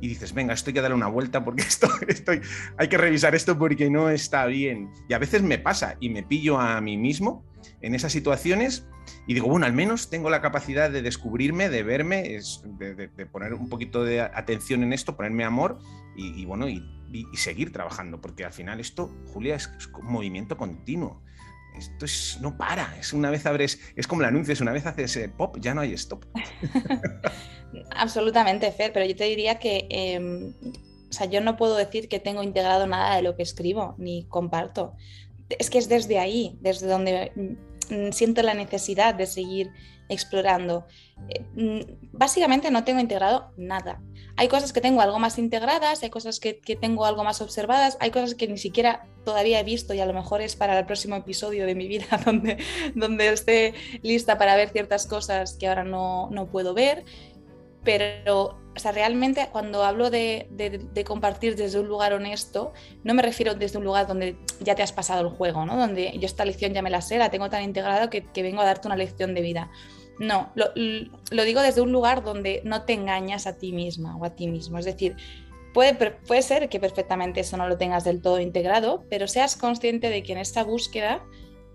y 0.00 0.08
dices, 0.08 0.32
venga, 0.32 0.54
esto 0.54 0.70
hay 0.70 0.74
que 0.74 0.80
darle 0.80 0.96
una 0.96 1.08
vuelta 1.08 1.44
porque 1.44 1.62
esto, 1.68 1.88
estoy, 2.06 2.40
hay 2.78 2.88
que 2.88 2.96
revisar 2.96 3.34
esto 3.34 3.58
porque 3.58 3.90
no 3.90 4.08
está 4.08 4.46
bien. 4.46 4.90
Y 5.08 5.14
a 5.14 5.18
veces 5.18 5.42
me 5.42 5.58
pasa 5.58 5.96
y 6.00 6.08
me 6.08 6.22
pillo 6.22 6.58
a 6.58 6.80
mí 6.80 6.96
mismo 6.96 7.44
en 7.82 7.94
esas 7.94 8.12
situaciones 8.12 8.86
y 9.26 9.34
digo, 9.34 9.48
bueno, 9.48 9.66
al 9.66 9.72
menos 9.72 10.08
tengo 10.08 10.30
la 10.30 10.40
capacidad 10.40 10.88
de 10.88 11.02
descubrirme, 11.02 11.68
de 11.68 11.82
verme, 11.82 12.38
de, 12.78 13.26
poner 13.26 13.54
un 13.54 13.68
poquito 13.68 14.04
de 14.04 14.20
atención 14.20 14.82
en 14.84 14.92
esto, 14.92 15.16
ponerme 15.16 15.44
amor 15.44 15.78
y, 16.16 16.44
bueno, 16.44 16.68
y, 16.68 16.82
seguir 17.34 17.72
trabajando, 17.72 18.20
porque 18.20 18.44
al 18.44 18.52
final 18.52 18.78
esto, 18.78 19.12
Julia, 19.32 19.56
es 19.56 19.68
un 19.98 20.06
movimiento 20.06 20.56
continuo 20.56 21.22
esto 21.76 22.04
es, 22.04 22.38
no 22.40 22.56
para, 22.56 22.96
es 22.98 23.12
una 23.12 23.30
vez 23.30 23.46
abres, 23.46 23.80
es 23.96 24.06
como 24.06 24.22
el 24.22 24.28
anuncio, 24.28 24.54
una 24.60 24.72
vez 24.72 24.86
haces 24.86 25.30
pop, 25.36 25.56
ya 25.60 25.74
no 25.74 25.80
hay 25.80 25.92
stop. 25.94 26.24
Absolutamente, 27.96 28.70
Fer, 28.72 28.92
pero 28.92 29.06
yo 29.06 29.16
te 29.16 29.24
diría 29.24 29.58
que, 29.58 29.86
em, 29.90 30.54
o 31.08 31.12
sea, 31.12 31.26
yo 31.26 31.40
no 31.40 31.56
puedo 31.56 31.76
decir 31.76 32.08
que 32.08 32.20
tengo 32.20 32.42
integrado 32.42 32.86
nada 32.86 33.16
de 33.16 33.22
lo 33.22 33.36
que 33.36 33.42
escribo 33.42 33.94
ni 33.98 34.24
comparto. 34.24 34.94
es 35.48 35.70
que 35.70 35.78
es 35.78 35.88
desde 35.88 36.18
ahí, 36.18 36.58
desde 36.60 36.86
donde 36.86 37.32
mm, 37.90 38.12
siento 38.12 38.42
la 38.42 38.54
necesidad 38.54 39.14
de 39.14 39.26
seguir 39.26 39.70
explorando. 40.08 40.86
Eh, 41.28 41.44
mm, 41.54 42.08
básicamente 42.12 42.70
no 42.70 42.84
tengo 42.84 43.00
integrado 43.00 43.52
nada. 43.56 44.00
Hay 44.40 44.48
cosas 44.48 44.72
que 44.72 44.80
tengo 44.80 45.02
algo 45.02 45.18
más 45.18 45.36
integradas, 45.38 46.02
hay 46.02 46.08
cosas 46.08 46.40
que, 46.40 46.54
tengo 46.80 47.04
algo 47.04 47.24
más 47.24 47.42
observadas, 47.42 47.98
hay 48.00 48.10
cosas 48.10 48.34
que 48.34 48.48
ni 48.48 48.56
siquiera 48.56 49.06
todavía 49.22 49.60
he 49.60 49.64
visto 49.64 49.92
y 49.92 50.00
a 50.00 50.06
lo 50.06 50.14
mejor 50.14 50.40
es 50.40 50.56
para 50.56 50.78
el 50.78 50.86
próximo 50.86 51.14
episodio 51.14 51.66
de 51.66 51.74
mi 51.74 51.86
vida 51.88 52.06
donde, 52.24 52.56
donde 52.94 53.28
esté 53.28 53.74
lista 54.00 54.38
para 54.38 54.56
ver 54.56 54.70
ciertas 54.70 55.06
cosas 55.06 55.58
que 55.58 55.68
ahora 55.68 55.84
no, 55.84 56.30
no 56.30 56.46
puedo 56.46 56.72
ver. 56.72 57.04
Pero 57.84 58.58
o 58.74 58.78
sea, 58.78 58.92
realmente 58.92 59.50
cuando 59.52 59.84
hablo 59.84 60.08
de, 60.08 60.48
de, 60.50 61.04
compartir 61.04 61.54
desde 61.54 61.78
un 61.78 61.88
lugar 61.88 62.14
honesto, 62.14 62.72
no 63.04 63.12
me 63.12 63.20
refiero 63.20 63.54
desde 63.54 63.76
un 63.76 63.84
lugar 63.84 64.06
donde 64.06 64.38
ya 64.60 64.74
te 64.74 64.82
has 64.82 64.92
pasado 64.92 65.20
el 65.20 65.34
juego, 65.36 65.66
¿no? 65.66 65.76
Donde 65.76 66.18
yo 66.18 66.24
esta 66.24 66.46
lección 66.46 66.72
ya 66.72 66.80
me 66.80 66.88
la 66.88 67.02
sé, 67.02 67.18
la 67.18 67.30
tengo 67.30 67.50
tan 67.50 67.62
integrada 67.62 68.08
que, 68.08 68.24
que 68.24 68.42
vengo 68.42 68.62
a 68.62 68.64
darte 68.64 68.88
una 68.88 68.96
lección 68.96 69.34
de 69.34 69.42
vida. 69.42 69.70
No, 70.18 70.52
lo, 70.54 71.44
digo 71.44 71.62
desde 71.62 71.80
un 71.80 71.92
lugar 71.92 72.22
donde 72.22 72.60
no 72.64 72.84
te 72.84 72.92
engañas 72.92 73.46
a 73.46 73.56
ti 73.56 73.72
misma 73.72 74.16
o 74.16 74.24
a 74.24 74.34
ti 74.34 74.48
mismo. 74.48 74.78
Es 74.78 74.84
decir, 74.84 75.16
puede, 75.72 75.94
puede 75.94 76.42
ser 76.42 76.68
que 76.68 76.78
perfectamente 76.78 77.40
eso 77.40 77.56
no 77.56 77.68
lo 77.68 77.78
tengas 77.78 78.04
del 78.04 78.20
todo 78.20 78.38
integrado, 78.40 79.04
pero 79.08 79.26
seas 79.28 79.56
consciente 79.56 80.10
de 80.10 80.22
que 80.22 80.32
en 80.32 80.38
esta 80.38 80.62
búsqueda 80.62 81.24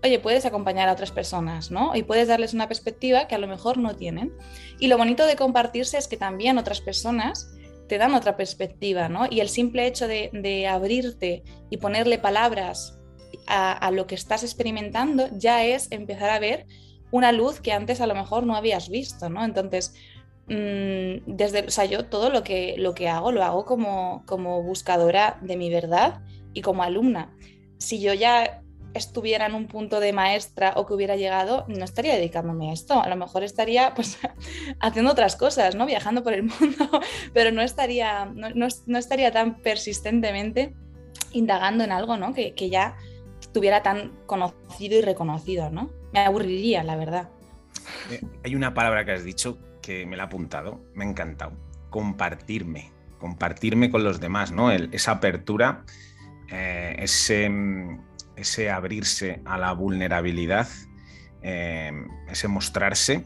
oye, 0.04 0.18
puedes 0.18 0.46
acompañar 0.46 0.88
a 0.88 0.92
otras 0.92 1.10
personas, 1.10 1.70
¿no? 1.70 1.94
Y 1.94 2.02
puedes 2.02 2.28
darles 2.28 2.54
una 2.54 2.68
perspectiva 2.68 3.26
que 3.26 3.34
a 3.34 3.38
lo 3.38 3.46
mejor 3.46 3.78
no 3.78 3.96
tienen. 3.96 4.32
Y 4.78 4.86
lo 4.88 4.98
bonito 4.98 5.26
de 5.26 5.36
compartirse 5.36 5.98
es 5.98 6.08
que 6.08 6.16
también 6.16 6.58
otras 6.58 6.80
personas 6.80 7.50
te 7.88 7.98
dan 7.98 8.14
otra 8.14 8.36
perspectiva, 8.36 9.08
¿no? 9.08 9.26
Y 9.30 9.40
el 9.40 9.48
simple 9.48 9.86
hecho 9.86 10.06
de, 10.08 10.66
abrirte 10.68 11.42
y 11.70 11.76
ponerle 11.78 12.18
palabras 12.18 12.98
a, 13.46 13.90
lo 13.90 14.06
que 14.06 14.14
estás 14.14 14.42
experimentando 14.42 15.28
ya 15.32 15.64
es 15.64 15.90
empezar 15.90 16.30
a 16.30 16.38
ver 16.38 16.66
una 17.16 17.32
luz 17.32 17.60
que 17.60 17.72
antes 17.72 18.00
a 18.00 18.06
lo 18.06 18.14
mejor 18.14 18.44
no 18.44 18.56
habías 18.56 18.88
visto, 18.88 19.28
¿no? 19.28 19.44
Entonces, 19.44 19.94
mm, 20.48 21.24
desde, 21.26 21.66
o 21.66 21.70
sea, 21.70 21.84
yo 21.84 22.06
todo 22.06 22.30
lo 22.30 22.42
que, 22.42 22.76
lo 22.78 22.94
que 22.94 23.08
hago 23.08 23.32
lo 23.32 23.42
hago 23.42 23.64
como, 23.64 24.24
como 24.26 24.62
buscadora 24.62 25.38
de 25.42 25.56
mi 25.56 25.70
verdad 25.70 26.20
y 26.52 26.62
como 26.62 26.82
alumna. 26.82 27.34
Si 27.78 28.00
yo 28.00 28.14
ya 28.14 28.62
estuviera 28.96 29.46
en 29.46 29.54
un 29.54 29.66
punto 29.66 30.00
de 30.00 30.12
maestra 30.12 30.72
o 30.76 30.86
que 30.86 30.94
hubiera 30.94 31.16
llegado, 31.16 31.64
no 31.68 31.84
estaría 31.84 32.14
dedicándome 32.14 32.70
a 32.70 32.72
esto. 32.72 33.00
A 33.00 33.08
lo 33.08 33.16
mejor 33.16 33.44
estaría 33.44 33.94
pues, 33.96 34.18
haciendo 34.80 35.10
otras 35.10 35.36
cosas, 35.36 35.74
¿no? 35.74 35.86
Viajando 35.86 36.22
por 36.22 36.32
el 36.32 36.44
mundo, 36.44 36.88
pero 37.32 37.52
no 37.52 37.62
estaría, 37.62 38.24
no, 38.24 38.98
estaría 38.98 39.30
tan 39.32 39.60
persistentemente 39.60 40.74
indagando 41.32 41.84
en 41.84 41.92
algo, 41.92 42.16
¿no? 42.16 42.32
Que, 42.32 42.54
que, 42.54 42.70
ya 42.70 42.96
estuviera 43.40 43.82
tan 43.82 44.12
conocido 44.26 44.98
y 44.98 45.02
reconocido, 45.02 45.70
¿no? 45.70 45.90
Me 46.12 46.20
aburriría, 46.20 46.82
la 46.84 46.96
verdad. 46.96 47.28
Eh, 48.10 48.20
hay 48.44 48.54
una 48.54 48.74
palabra 48.74 49.04
que 49.04 49.12
has 49.12 49.24
dicho 49.24 49.58
que 49.82 50.06
me 50.06 50.16
la 50.16 50.24
ha 50.24 50.26
apuntado, 50.26 50.84
me 50.94 51.04
ha 51.04 51.08
encantado. 51.08 51.52
Compartirme, 51.90 52.90
compartirme 53.18 53.90
con 53.90 54.04
los 54.04 54.20
demás, 54.20 54.52
¿no? 54.52 54.70
esa 54.70 55.12
apertura, 55.12 55.84
eh, 56.50 56.96
ese 56.98 57.48
ese 58.36 58.70
abrirse 58.70 59.40
a 59.44 59.58
la 59.58 59.72
vulnerabilidad, 59.72 60.68
eh, 61.42 61.90
ese 62.28 62.48
mostrarse 62.48 63.24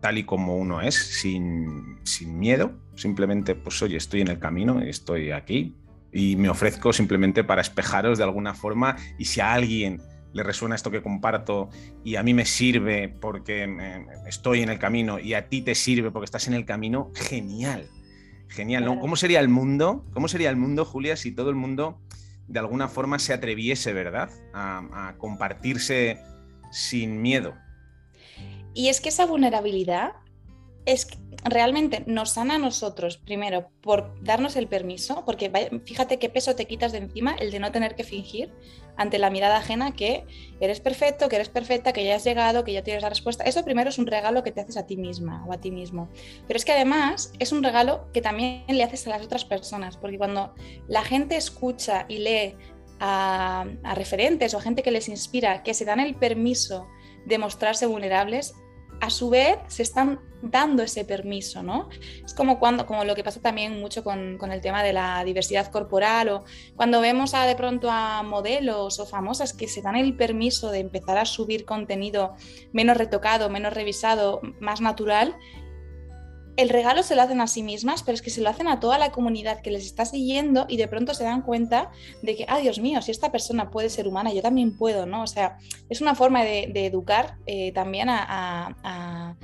tal 0.00 0.18
y 0.18 0.24
como 0.24 0.56
uno 0.56 0.82
es, 0.82 0.96
sin, 0.96 1.98
miedo, 2.26 2.72
simplemente, 2.96 3.54
pues 3.54 3.80
oye, 3.82 3.96
estoy 3.96 4.20
en 4.20 4.28
el 4.28 4.38
camino, 4.38 4.80
estoy 4.80 5.30
aquí 5.30 5.76
y 6.12 6.34
me 6.36 6.48
ofrezco 6.48 6.92
simplemente 6.92 7.44
para 7.44 7.62
espejaros 7.62 8.18
de 8.18 8.24
alguna 8.24 8.52
forma 8.52 8.96
y 9.16 9.26
si 9.26 9.40
a 9.40 9.52
alguien 9.52 10.02
le 10.32 10.42
resuena 10.42 10.74
esto 10.74 10.90
que 10.90 11.02
comparto 11.02 11.68
y 12.04 12.16
a 12.16 12.22
mí 12.22 12.34
me 12.34 12.44
sirve 12.44 13.08
porque 13.08 13.64
eh, 13.64 14.06
estoy 14.26 14.62
en 14.62 14.68
el 14.68 14.78
camino 14.78 15.18
y 15.18 15.34
a 15.34 15.48
ti 15.48 15.62
te 15.62 15.74
sirve 15.74 16.10
porque 16.10 16.24
estás 16.24 16.48
en 16.48 16.54
el 16.54 16.64
camino, 16.64 17.10
genial. 17.14 17.88
Genial, 18.48 18.84
¿no? 18.84 19.00
¿Cómo 19.00 19.16
sería 19.16 19.40
el 19.40 19.48
mundo? 19.48 20.04
¿Cómo 20.12 20.28
sería 20.28 20.50
el 20.50 20.56
mundo, 20.56 20.84
Julia, 20.84 21.16
si 21.16 21.32
todo 21.32 21.48
el 21.48 21.56
mundo 21.56 22.02
de 22.48 22.58
alguna 22.58 22.88
forma 22.88 23.18
se 23.18 23.32
atreviese, 23.32 23.92
¿verdad?, 23.92 24.30
a, 24.52 25.14
compartirse 25.18 26.20
sin 26.70 27.22
miedo. 27.22 27.54
Y 28.74 28.88
es 28.88 29.00
que 29.00 29.08
esa 29.08 29.26
vulnerabilidad 29.26 30.12
es 30.84 31.06
realmente 31.44 32.04
nos 32.06 32.30
sana 32.30 32.54
a 32.54 32.58
nosotros, 32.58 33.16
primero, 33.16 33.68
por 33.80 34.12
darnos 34.22 34.56
el 34.56 34.68
permiso, 34.68 35.24
porque 35.24 35.50
fíjate 35.84 36.18
qué 36.18 36.28
peso 36.28 36.54
te 36.54 36.66
quitas 36.66 36.92
de 36.92 36.98
encima 36.98 37.34
el 37.34 37.50
de 37.50 37.58
no 37.58 37.72
tener 37.72 37.94
que 37.94 38.04
fingir 38.04 38.52
ante 38.96 39.18
la 39.18 39.30
mirada 39.30 39.56
ajena 39.56 39.92
que 39.92 40.24
eres 40.60 40.80
perfecto, 40.80 41.28
que 41.28 41.36
eres 41.36 41.48
perfecta, 41.48 41.92
que 41.92 42.04
ya 42.04 42.16
has 42.16 42.24
llegado, 42.24 42.62
que 42.62 42.72
ya 42.72 42.82
tienes 42.82 43.02
la 43.02 43.08
respuesta. 43.08 43.44
Eso 43.44 43.64
primero 43.64 43.90
es 43.90 43.98
un 43.98 44.06
regalo 44.06 44.42
que 44.42 44.52
te 44.52 44.60
haces 44.60 44.76
a 44.76 44.86
ti 44.86 44.96
misma 44.96 45.44
o 45.46 45.52
a 45.52 45.60
ti 45.60 45.70
mismo. 45.70 46.08
Pero 46.46 46.56
es 46.56 46.64
que 46.64 46.72
además 46.72 47.32
es 47.38 47.52
un 47.52 47.62
regalo 47.62 48.10
que 48.12 48.20
también 48.20 48.64
le 48.68 48.82
haces 48.82 49.06
a 49.06 49.10
las 49.10 49.22
otras 49.22 49.44
personas, 49.44 49.96
porque 49.96 50.18
cuando 50.18 50.54
la 50.86 51.02
gente 51.02 51.36
escucha 51.36 52.06
y 52.08 52.18
lee 52.18 52.56
a, 53.00 53.66
a 53.82 53.94
referentes 53.94 54.54
o 54.54 54.58
a 54.58 54.62
gente 54.62 54.82
que 54.82 54.90
les 54.90 55.08
inspira, 55.08 55.62
que 55.62 55.74
se 55.74 55.84
dan 55.84 55.98
el 55.98 56.14
permiso 56.14 56.86
de 57.24 57.38
mostrarse 57.38 57.86
vulnerables, 57.86 58.54
a 59.02 59.10
su 59.10 59.30
vez 59.30 59.58
se 59.66 59.82
están 59.82 60.20
dando 60.42 60.84
ese 60.84 61.04
permiso, 61.04 61.60
¿no? 61.60 61.88
Es 62.24 62.34
como 62.34 62.60
cuando, 62.60 62.86
como 62.86 63.02
lo 63.04 63.16
que 63.16 63.24
pasa 63.24 63.40
también 63.40 63.80
mucho 63.80 64.04
con, 64.04 64.38
el 64.40 64.60
tema 64.60 64.84
de 64.84 64.92
la 64.92 65.24
diversidad 65.24 65.72
corporal 65.72 66.28
o 66.28 66.44
cuando 66.76 67.00
vemos 67.00 67.34
a 67.34 67.44
de 67.44 67.56
pronto 67.56 67.90
a 67.90 68.22
modelos 68.22 69.00
o 69.00 69.06
famosas 69.06 69.54
que 69.54 69.66
se 69.66 69.82
dan 69.82 69.96
el 69.96 70.16
permiso 70.16 70.70
de 70.70 70.78
empezar 70.78 71.18
a 71.18 71.24
subir 71.24 71.64
contenido 71.64 72.36
menos 72.72 72.96
retocado, 72.96 73.50
menos 73.50 73.74
revisado, 73.74 74.40
más 74.60 74.80
natural 74.80 75.36
el 76.56 76.68
regalo 76.68 77.02
se 77.02 77.16
lo 77.16 77.22
hacen 77.22 77.40
a 77.40 77.46
sí 77.46 77.62
mismas, 77.62 78.02
pero 78.02 78.14
es 78.14 78.22
que 78.22 78.30
se 78.30 78.42
lo 78.42 78.50
hacen 78.50 78.68
a 78.68 78.80
toda 78.80 78.98
la 78.98 79.10
comunidad 79.10 79.60
que 79.60 79.70
les 79.70 79.86
está 79.86 80.04
siguiendo 80.04 80.66
y 80.68 80.76
de 80.76 80.88
pronto 80.88 81.14
se 81.14 81.24
dan 81.24 81.42
cuenta 81.42 81.90
de 82.22 82.36
que, 82.36 82.44
ah, 82.48 82.58
Dios 82.58 82.78
mío, 82.78 83.00
si 83.00 83.10
esta 83.10 83.32
persona 83.32 83.70
puede 83.70 83.88
ser 83.88 84.06
humana, 84.06 84.32
yo 84.32 84.42
también 84.42 84.76
puedo, 84.76 85.06
¿no? 85.06 85.22
O 85.22 85.26
sea, 85.26 85.58
es 85.88 86.00
una 86.00 86.14
forma 86.14 86.44
de, 86.44 86.70
educar 86.86 87.36
eh, 87.46 87.72
también 87.72 88.08
a, 88.10 89.36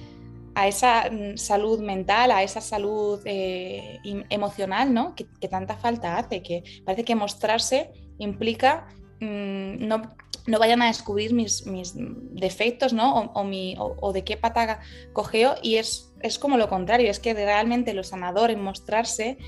esa 0.66 1.08
mm, 1.10 1.36
salud 1.36 1.80
mental, 1.80 2.30
a 2.30 2.42
esa 2.42 2.60
salud 2.60 3.20
eh, 3.24 4.00
emocional, 4.28 4.92
¿no? 4.92 5.14
Que, 5.14 5.48
tanta 5.48 5.76
falta 5.76 6.18
hace, 6.18 6.42
que 6.42 6.62
parece 6.84 7.04
que 7.04 7.14
mostrarse 7.14 7.90
implica 8.18 8.86
mm, 9.20 9.86
no, 9.86 10.02
no 10.48 10.58
vayan 10.58 10.82
a 10.82 10.86
descubrir 10.86 11.32
mis, 11.34 11.66
mis 11.66 11.92
defectos, 11.94 12.92
¿no? 12.92 13.20
O, 13.34 13.44
mi, 13.44 13.76
o, 13.78 14.12
de 14.12 14.24
qué 14.24 14.36
pata 14.36 14.80
cogeo 15.12 15.54
y 15.62 15.76
es 15.76 16.08
es 16.20 16.38
como 16.38 16.56
lo 16.56 16.68
contrario, 16.68 17.10
es 17.10 17.20
que 17.20 17.34
realmente 17.34 17.94
lo 17.94 18.02
sanador 18.02 18.50
en 18.50 18.62
mostrarse 18.62 19.38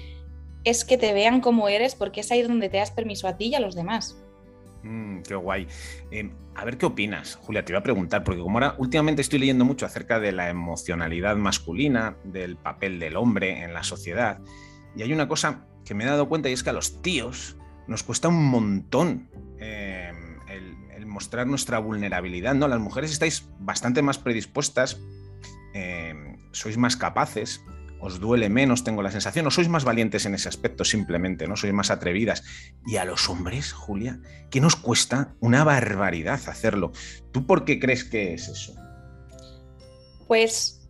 es 0.64 0.84
que 0.84 0.98
te 0.98 1.12
vean 1.12 1.40
como 1.40 1.68
eres 1.68 1.94
porque 1.94 2.20
es 2.20 2.30
ahí 2.30 2.42
donde 2.42 2.68
te 2.68 2.76
das 2.76 2.90
permiso 2.90 3.26
a 3.26 3.36
ti 3.36 3.46
y 3.46 3.54
a 3.54 3.60
los 3.60 3.74
demás. 3.74 4.16
Mm, 4.82 5.22
qué 5.22 5.34
guay. 5.34 5.66
Em, 6.10 6.32
a 6.54 6.64
ver 6.64 6.78
qué 6.78 6.86
opinas, 6.86 7.36
Julia, 7.42 7.64
te 7.64 7.72
iba 7.72 7.80
a 7.80 7.82
preguntar, 7.82 8.24
porque 8.24 8.40
como 8.40 8.58
ahora 8.58 8.74
últimamente 8.78 9.22
estoy 9.22 9.38
leyendo 9.38 9.64
mucho 9.64 9.86
acerca 9.86 10.20
de 10.20 10.32
la 10.32 10.48
emocionalidad 10.48 11.36
masculina, 11.36 12.16
del 12.24 12.56
papel 12.56 12.98
del 12.98 13.16
hombre 13.16 13.62
en 13.62 13.74
la 13.74 13.82
sociedad, 13.82 14.40
y 14.96 15.02
hay 15.02 15.12
una 15.12 15.28
cosa 15.28 15.66
que 15.84 15.94
me 15.94 16.04
he 16.04 16.06
dado 16.06 16.28
cuenta 16.28 16.48
y 16.48 16.52
es 16.52 16.62
que 16.62 16.70
a 16.70 16.74
los 16.74 17.02
tíos 17.02 17.56
nos 17.88 18.02
cuesta 18.02 18.28
un 18.28 18.44
montón 18.46 19.28
el, 19.58 19.89
mostrar 21.10 21.46
nuestra 21.46 21.78
vulnerabilidad, 21.78 22.54
¿no? 22.54 22.68
Las 22.68 22.80
mujeres 22.80 23.10
estáis 23.10 23.46
bastante 23.58 24.00
más 24.00 24.18
predispuestas 24.18 24.98
em, 25.74 26.38
sois 26.52 26.76
más 26.76 26.96
capaces, 26.96 27.62
os 28.00 28.18
duele 28.18 28.48
menos, 28.48 28.82
tengo 28.82 29.02
la 29.02 29.10
sensación, 29.10 29.46
o 29.46 29.50
sois 29.50 29.68
más 29.68 29.84
valientes 29.84 30.24
en 30.24 30.34
ese 30.34 30.48
aspecto 30.48 30.84
simplemente, 30.84 31.46
¿no? 31.46 31.56
Sois 31.56 31.72
más 31.72 31.90
atrevidas. 31.90 32.42
Y 32.86 32.96
a 32.96 33.04
los 33.04 33.28
hombres, 33.28 33.72
Julia, 33.72 34.20
¿qué 34.50 34.60
nos 34.60 34.74
cuesta 34.76 35.34
una 35.40 35.64
barbaridad 35.64 36.40
hacerlo? 36.48 36.92
¿Tú 37.30 37.46
por 37.46 37.64
qué 37.64 37.78
crees 37.78 38.04
que 38.04 38.34
es 38.34 38.48
eso? 38.48 38.74
Pues 40.26 40.80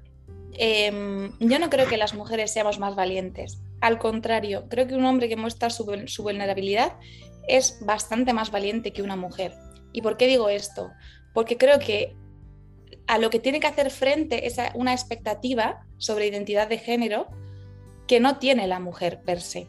em, 0.53 1.33
yo 1.41 1.59
no 1.59 1.69
creo 1.69 1.89
que 1.89 1.97
las 1.97 2.15
mujeres 2.15 2.53
seamos 2.53 2.79
más 2.79 2.95
valientes. 2.95 3.59
Al 3.81 3.99
contrario, 3.99 4.67
creo 4.69 4.87
que 4.87 4.95
un 4.95 5.05
hombre 5.05 5.29
que 5.29 5.37
muestra 5.37 5.71
su 5.71 5.85
vulnerabilidad 6.23 6.93
es 7.49 7.79
bastante 7.81 8.33
más 8.33 8.51
valiente 8.51 8.93
que 8.93 9.03
una 9.03 9.17
mujer. 9.17 9.53
¿Y 9.93 10.03
por 10.03 10.17
qué 10.17 10.27
digo 10.27 10.49
esto? 10.49 10.93
Porque 11.33 11.57
creo 11.57 11.79
que 11.79 12.17
a 13.07 13.19
lo 13.19 13.31
que 13.31 13.41
tiene 13.41 13.61
que 13.61 13.67
hacer 13.67 13.91
frente 13.91 14.47
es 14.47 14.57
una 14.75 14.93
expectativa 14.93 15.85
sobre 15.99 16.27
identidad 16.27 16.69
de 16.69 16.79
género 16.79 17.29
que 18.07 18.21
no 18.21 18.39
tiene 18.39 18.67
la 18.67 18.81
mujer 18.81 19.23
per 19.23 19.41
se. 19.41 19.69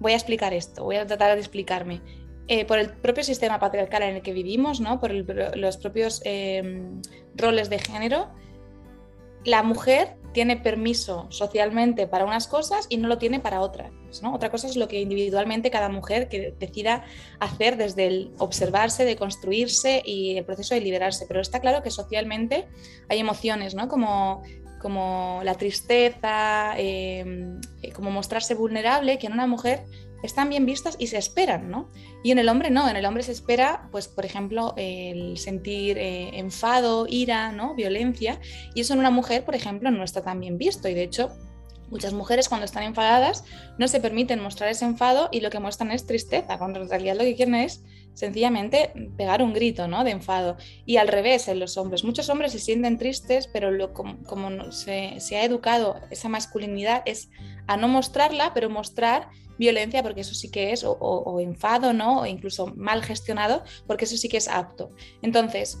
Voy 0.00 0.12
a 0.12 0.16
explicar 0.16 0.52
esto, 0.52 0.84
voy 0.84 0.96
a 0.96 1.06
tratar 1.06 1.34
de 1.34 1.40
explicarme. 1.40 2.02
Eh, 2.48 2.64
por 2.64 2.78
el 2.78 2.90
propio 2.90 3.24
sistema 3.24 3.58
patriarcal 3.58 4.02
en 4.02 4.16
el 4.16 4.22
que 4.22 4.32
vivimos, 4.32 4.80
¿no? 4.80 5.00
por 5.00 5.12
los 5.12 5.76
propios 5.78 6.20
em, 6.24 7.02
roles 7.34 7.70
de 7.70 7.78
género, 7.78 8.30
la 9.44 9.62
mujer 9.62 10.15
tiene 10.36 10.58
permiso 10.58 11.26
socialmente 11.30 12.06
para 12.06 12.26
unas 12.26 12.46
cosas 12.46 12.84
y 12.90 12.98
no 12.98 13.08
lo 13.08 13.16
tiene 13.16 13.40
para 13.40 13.62
otras. 13.62 13.90
¿no? 14.20 14.34
Otra 14.34 14.50
cosa 14.50 14.66
es 14.66 14.76
lo 14.76 14.86
que 14.86 15.00
individualmente 15.00 15.70
cada 15.70 15.88
mujer 15.88 16.28
que 16.28 16.54
decida 16.58 17.04
hacer 17.40 17.78
desde 17.78 18.06
el 18.06 18.34
observarse, 18.36 19.06
de 19.06 19.16
construirse 19.16 20.02
y 20.04 20.36
el 20.36 20.44
proceso 20.44 20.74
de 20.74 20.82
liberarse. 20.82 21.24
Pero 21.26 21.40
está 21.40 21.60
claro 21.60 21.82
que 21.82 21.90
socialmente 21.90 22.66
hay 23.08 23.18
emociones, 23.18 23.74
¿no? 23.74 23.88
como, 23.88 24.42
como 24.78 25.40
la 25.42 25.54
tristeza, 25.54 26.74
em, 26.76 27.58
como 27.94 28.10
mostrarse 28.10 28.52
vulnerable, 28.52 29.16
que 29.16 29.28
en 29.28 29.32
una 29.32 29.46
mujer 29.46 29.84
están 30.22 30.48
bien 30.48 30.66
vistas 30.66 30.96
y 30.98 31.08
se 31.08 31.18
esperan, 31.18 31.70
¿no? 31.70 31.88
Y 32.22 32.32
en 32.32 32.38
el 32.38 32.48
hombre 32.48 32.70
no, 32.70 32.88
en 32.88 32.96
el 32.96 33.04
hombre 33.04 33.22
se 33.22 33.32
espera, 33.32 33.88
pues, 33.92 34.08
por 34.08 34.24
ejemplo, 34.24 34.74
el 34.76 35.38
sentir 35.38 35.98
eh, 35.98 36.38
enfado, 36.38 37.06
ira, 37.08 37.52
¿no? 37.52 37.74
Violencia, 37.74 38.40
y 38.74 38.80
eso 38.80 38.94
en 38.94 39.00
una 39.00 39.10
mujer, 39.10 39.44
por 39.44 39.54
ejemplo, 39.54 39.90
no 39.90 40.04
está 40.04 40.22
tan 40.22 40.40
bien 40.40 40.58
visto, 40.58 40.88
y 40.88 40.94
de 40.94 41.02
hecho, 41.02 41.30
Muchas 41.88 42.12
mujeres 42.12 42.48
cuando 42.48 42.64
están 42.64 42.82
enfadadas 42.82 43.44
no 43.78 43.86
se 43.86 44.00
permiten 44.00 44.42
mostrar 44.42 44.70
ese 44.70 44.84
enfado 44.84 45.28
y 45.30 45.40
lo 45.40 45.50
que 45.50 45.60
muestran 45.60 45.92
es 45.92 46.04
tristeza, 46.04 46.58
cuando 46.58 46.82
en 46.82 46.88
realidad 46.88 47.14
lo 47.14 47.22
que 47.22 47.36
quieren 47.36 47.54
es 47.54 47.84
sencillamente 48.12 48.92
pegar 49.16 49.42
un 49.42 49.52
grito 49.52 49.86
¿no? 49.86 50.02
de 50.02 50.10
enfado. 50.10 50.56
Y 50.84 50.96
al 50.96 51.06
revés 51.06 51.46
en 51.48 51.60
los 51.60 51.76
hombres. 51.76 52.02
Muchos 52.02 52.28
hombres 52.28 52.52
se 52.52 52.58
sienten 52.58 52.98
tristes, 52.98 53.48
pero 53.52 53.70
lo, 53.70 53.92
como, 53.92 54.72
se, 54.72 55.20
se, 55.20 55.36
ha 55.36 55.44
educado 55.44 56.00
esa 56.10 56.28
masculinidad 56.28 57.02
es 57.04 57.30
a 57.68 57.76
no 57.76 57.88
mostrarla, 57.88 58.52
pero 58.52 58.68
mostrar 58.68 59.28
violencia, 59.58 60.02
porque 60.02 60.20
eso 60.22 60.34
sí 60.34 60.50
que 60.50 60.72
es, 60.72 60.84
o, 60.84 61.40
enfado, 61.40 61.92
¿no? 61.92 62.20
O 62.20 62.26
incluso 62.26 62.66
mal 62.76 63.02
gestionado, 63.02 63.62
porque 63.86 64.04
eso 64.04 64.16
sí 64.16 64.28
que 64.28 64.36
es 64.36 64.48
apto. 64.48 64.90
Entonces, 65.22 65.78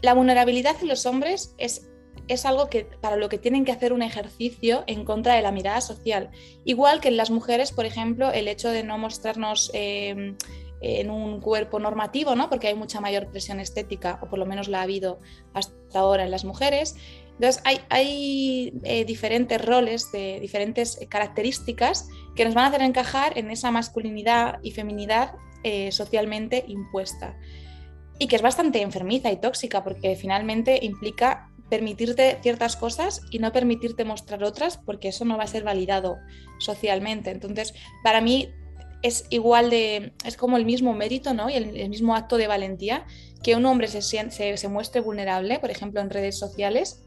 la 0.00 0.14
vulnerabilidad 0.14 0.76
en 0.80 0.88
los 0.88 1.06
hombres 1.06 1.54
es 1.58 1.88
es 2.28 2.46
algo 2.46 2.68
que 2.68 2.84
para 2.84 3.16
lo 3.16 3.28
que 3.28 3.38
tienen 3.38 3.64
que 3.64 3.72
hacer 3.72 3.92
un 3.92 4.02
ejercicio 4.02 4.84
en 4.86 5.04
contra 5.04 5.34
de 5.34 5.42
la 5.42 5.50
mirada 5.52 5.80
social. 5.80 6.30
Igual 6.64 7.00
que 7.00 7.08
en 7.08 7.16
las 7.16 7.30
mujeres, 7.30 7.72
por 7.72 7.84
ejemplo, 7.84 8.30
el 8.30 8.48
hecho 8.48 8.70
de 8.70 8.84
no 8.84 8.96
mostrarnos 8.96 9.70
em, 9.74 10.36
en 10.80 11.10
un 11.10 11.40
cuerpo 11.40 11.78
normativo, 11.78 12.34
¿no? 12.34 12.48
porque 12.48 12.68
hay 12.68 12.74
mucha 12.74 13.00
mayor 13.00 13.28
presión 13.28 13.60
estética, 13.60 14.18
o 14.22 14.28
por 14.28 14.38
lo 14.38 14.46
menos 14.46 14.68
la 14.68 14.80
ha 14.80 14.82
habido 14.82 15.20
hasta 15.52 15.98
ahora 15.98 16.24
en 16.24 16.30
las 16.30 16.44
mujeres. 16.44 16.96
Entonces, 17.42 17.60
hay, 17.90 18.72
eh, 18.84 19.04
diferentes 19.04 19.60
roles, 19.60 20.12
de, 20.12 20.38
diferentes 20.38 21.00
características 21.08 22.06
que 22.36 22.44
nos 22.44 22.54
van 22.54 22.66
a 22.66 22.68
hacer 22.68 22.82
encajar 22.82 23.36
en 23.36 23.50
esa 23.50 23.72
masculinidad 23.72 24.60
y 24.62 24.70
feminidad 24.70 25.32
eh, 25.64 25.90
socialmente 25.90 26.64
impuesta. 26.68 27.36
Y 28.20 28.28
que 28.28 28.36
es 28.36 28.42
bastante 28.42 28.80
enfermiza 28.80 29.32
y 29.32 29.40
tóxica, 29.40 29.82
porque 29.82 30.14
finalmente 30.14 30.78
implica 30.84 31.50
permitirte 31.68 32.38
ciertas 32.42 32.76
cosas 32.76 33.22
y 33.32 33.40
no 33.40 33.50
permitirte 33.50 34.04
mostrar 34.04 34.44
otras, 34.44 34.78
porque 34.78 35.08
eso 35.08 35.24
no 35.24 35.36
va 35.36 35.42
a 35.42 35.48
ser 35.48 35.64
validado 35.64 36.18
socialmente. 36.60 37.32
Entonces, 37.32 37.74
para 38.04 38.20
mí 38.20 38.50
es 39.02 39.26
igual 39.30 39.68
de, 39.68 40.12
es 40.24 40.36
como 40.36 40.58
el 40.58 40.64
mismo 40.64 40.94
mérito, 40.94 41.34
¿no? 41.34 41.50
Y 41.50 41.54
el, 41.54 41.88
mismo 41.88 42.14
acto 42.14 42.36
de 42.36 42.46
valentía 42.46 43.04
que 43.42 43.56
un 43.56 43.66
hombre 43.66 43.88
se, 43.88 44.00
se, 44.00 44.56
se 44.56 44.68
muestre 44.68 45.00
vulnerable, 45.00 45.58
por 45.58 45.72
ejemplo, 45.72 46.00
en 46.00 46.08
redes 46.08 46.38
sociales, 46.38 47.02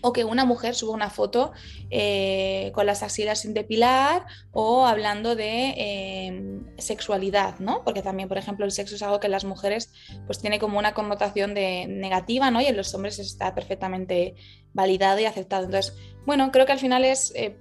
o 0.00 0.12
que 0.12 0.24
una 0.24 0.44
mujer 0.44 0.74
suba 0.74 0.94
una 0.94 1.10
foto 1.10 1.52
eh, 1.90 2.70
con 2.74 2.86
las 2.86 3.02
axilas 3.02 3.40
sin 3.40 3.54
depilar 3.54 4.26
o 4.52 4.86
hablando 4.86 5.36
de 5.36 5.74
em, 5.76 6.76
sexualidad, 6.78 7.58
¿no? 7.58 7.82
Porque 7.84 8.02
también, 8.02 8.28
por 8.28 8.38
ejemplo, 8.38 8.64
el 8.64 8.72
sexo 8.72 8.94
es 8.94 9.02
algo 9.02 9.20
que 9.20 9.26
en 9.26 9.32
las 9.32 9.44
mujeres 9.44 9.92
pues 10.26 10.38
tiene 10.38 10.58
como 10.58 10.78
una 10.78 10.94
connotación 10.94 11.54
de 11.54 11.86
negativa, 11.88 12.50
¿no? 12.50 12.60
Y 12.60 12.66
en 12.66 12.76
los 12.76 12.94
hombres 12.94 13.18
está 13.18 13.54
perfectamente 13.54 14.34
validado 14.72 15.20
y 15.20 15.24
aceptado. 15.24 15.64
Entonces, 15.64 15.96
bueno, 16.26 16.50
creo 16.52 16.66
que 16.66 16.72
al 16.72 16.78
final 16.78 17.04
es, 17.04 17.32
eh, 17.34 17.58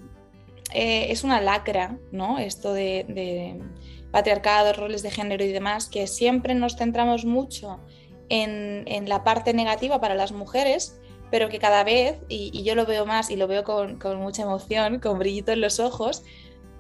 eh, 0.73 1.07
es 1.09 1.23
una 1.23 1.41
lacra, 1.41 1.97
¿no? 2.11 2.39
Esto 2.39 2.73
de, 2.73 3.05
de 3.07 3.59
patriarcado, 4.11 4.73
roles 4.73 5.03
de 5.03 5.11
género 5.11 5.43
y 5.43 5.51
demás, 5.51 5.87
que 5.87 6.07
siempre 6.07 6.55
nos 6.55 6.75
centramos 6.75 7.25
mucho 7.25 7.79
en, 8.29 8.83
en 8.87 9.07
la 9.09 9.23
parte 9.23 9.53
negativa 9.53 9.99
para 9.99 10.15
las 10.15 10.31
mujeres, 10.31 10.99
pero 11.29 11.49
que 11.49 11.59
cada 11.59 11.83
vez, 11.83 12.19
y, 12.29 12.63
yo 12.63 12.75
lo 12.75 12.85
veo 12.85 13.05
más 13.05 13.29
y 13.29 13.35
lo 13.35 13.47
veo 13.47 13.63
con, 13.63 13.99
mucha 14.19 14.43
emoción, 14.43 14.99
con 14.99 15.19
brillito 15.19 15.51
en 15.51 15.61
los 15.61 15.79
ojos, 15.79 16.23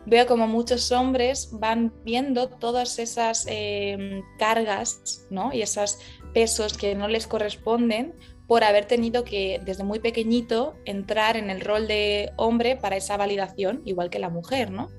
veo 0.05 0.25
como 0.25 0.47
muchos 0.47 0.91
hombres 0.91 1.49
van 1.51 1.93
viendo 2.05 2.47
todas 2.47 2.97
esas 2.97 3.45
em, 3.49 4.23
cargas 4.39 5.25
¿no? 5.29 5.53
y 5.53 5.61
esos 5.61 5.99
pesos 6.33 6.77
que 6.77 6.95
no 6.95 7.09
les 7.09 7.27
corresponden 7.27 8.13
por 8.47 8.63
haber 8.63 8.85
tenido 8.85 9.25
que 9.25 9.59
desde 9.65 9.83
muy 9.83 9.99
pequeñito 9.99 10.75
entrar 10.85 11.35
en 11.35 11.49
el 11.49 11.59
rol 11.59 11.87
de 11.87 12.31
hombre 12.37 12.77
para 12.77 12.95
esa 12.95 13.17
validación, 13.17 13.81
igual 13.83 14.09
que 14.09 14.19
la 14.19 14.29
mujer, 14.29 14.71
¿no? 14.71 14.89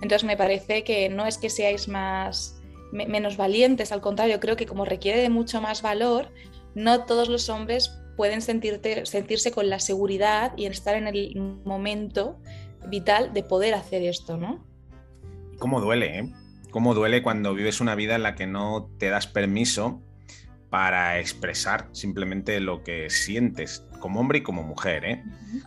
Entonces 0.00 0.24
me 0.24 0.38
parece 0.38 0.84
que 0.84 1.10
no 1.10 1.26
es 1.26 1.36
que 1.36 1.50
seáis 1.50 1.88
más 1.88 2.54
menos 2.92 3.36
valientes, 3.36 3.92
al 3.92 4.00
contrario, 4.00 4.40
creo 4.40 4.56
que 4.56 4.64
como 4.64 4.86
requiere 4.86 5.20
de 5.20 5.28
mucho 5.28 5.60
más 5.60 5.82
valor, 5.82 6.30
no 6.74 7.04
todos 7.04 7.28
los 7.28 7.50
hombres 7.50 7.90
pueden 8.18 8.42
sentirte, 8.42 9.06
sentirse 9.06 9.52
con 9.52 9.70
la 9.70 9.78
seguridad 9.78 10.52
y 10.56 10.66
estar 10.66 10.96
en 10.96 11.06
el 11.06 11.36
momento 11.64 12.36
vital 12.88 13.32
de 13.32 13.44
poder 13.44 13.74
hacer 13.74 14.02
esto, 14.02 14.36
¿no? 14.36 14.66
¿Cómo 15.60 15.80
duele, 15.80 16.18
eh? 16.18 16.32
¿Cómo 16.72 16.94
duele 16.94 17.22
cuando 17.22 17.54
vives 17.54 17.80
una 17.80 17.94
vida 17.94 18.16
en 18.16 18.24
la 18.24 18.34
que 18.34 18.48
no 18.48 18.90
te 18.98 19.08
das 19.08 19.28
permiso 19.28 20.02
para 20.68 21.20
expresar 21.20 21.88
simplemente 21.92 22.58
lo 22.58 22.82
que 22.82 23.08
sientes, 23.08 23.84
como 24.00 24.18
hombre 24.18 24.40
y 24.40 24.42
como 24.42 24.64
mujer, 24.64 25.04
¿eh? 25.04 25.24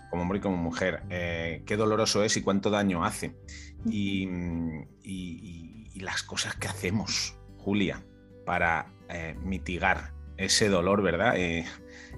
Como 0.10 0.24
hombre 0.24 0.40
y 0.40 0.42
como 0.42 0.58
mujer. 0.58 1.04
Eh, 1.10 1.64
qué 1.66 1.78
doloroso 1.78 2.22
es 2.26 2.36
y 2.36 2.42
cuánto 2.42 2.70
daño 2.70 3.06
hace. 3.06 3.34
Y, 3.90 4.28
las 5.96 6.24
cosas 6.24 6.56
que 6.56 6.68
hacemos, 6.68 7.38
Julia, 7.60 8.04
para 8.44 8.88
eh, 9.08 9.36
mitigar 9.44 10.14
ese 10.38 10.68
dolor, 10.68 11.04
¿verdad? 11.04 11.38
Eh, 11.38 11.66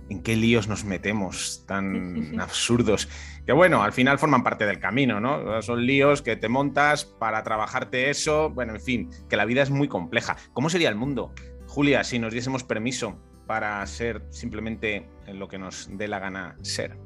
en 0.10 0.22
qué 0.22 0.36
líos 0.36 0.68
nos 0.68 0.84
metemos 0.84 1.64
tan 1.68 2.40
absurdos. 2.40 3.08
Que 3.46 3.54
bueno, 3.54 3.84
al 3.84 3.94
final 3.94 4.20
forman 4.20 4.44
parte 4.44 4.66
del 4.66 4.80
camino, 4.80 5.20
¿no? 5.20 5.62
Son 5.62 5.86
líos 5.86 6.22
que 6.22 6.36
te 6.36 6.50
montas 6.50 7.06
para 7.06 7.44
trabajarte 7.44 8.10
eso. 8.10 8.50
Bueno, 8.50 8.74
en 8.74 8.82
fin, 8.82 9.10
que 9.30 9.36
la 9.36 9.46
vida 9.46 9.62
es 9.62 9.70
muy 9.70 9.88
compleja. 9.88 10.38
¿Cómo 10.54 10.70
sería 10.70 10.90
el 10.90 10.96
mundo, 10.96 11.34
Julia, 11.68 12.04
si 12.04 12.20
nos 12.20 12.32
diésemos 12.32 12.64
permiso 12.64 13.18
para 13.46 13.86
ser 13.86 14.24
simplemente 14.30 15.10
lo 15.28 15.48
que 15.48 15.58
nos 15.58 15.90
dé 15.92 16.08
la 16.08 16.20
gana 16.20 16.58
ser? 16.62 16.98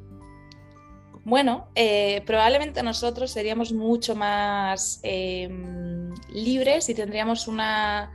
Bueno, 1.24 1.68
eh, 1.76 2.22
probablemente 2.26 2.84
nosotros 2.84 3.32
seríamos 3.32 3.74
mucho 3.74 4.16
más 4.16 5.02
em, 5.04 6.14
libres 6.30 6.88
y 6.88 6.94
tendríamos 6.94 7.50
una, 7.50 8.12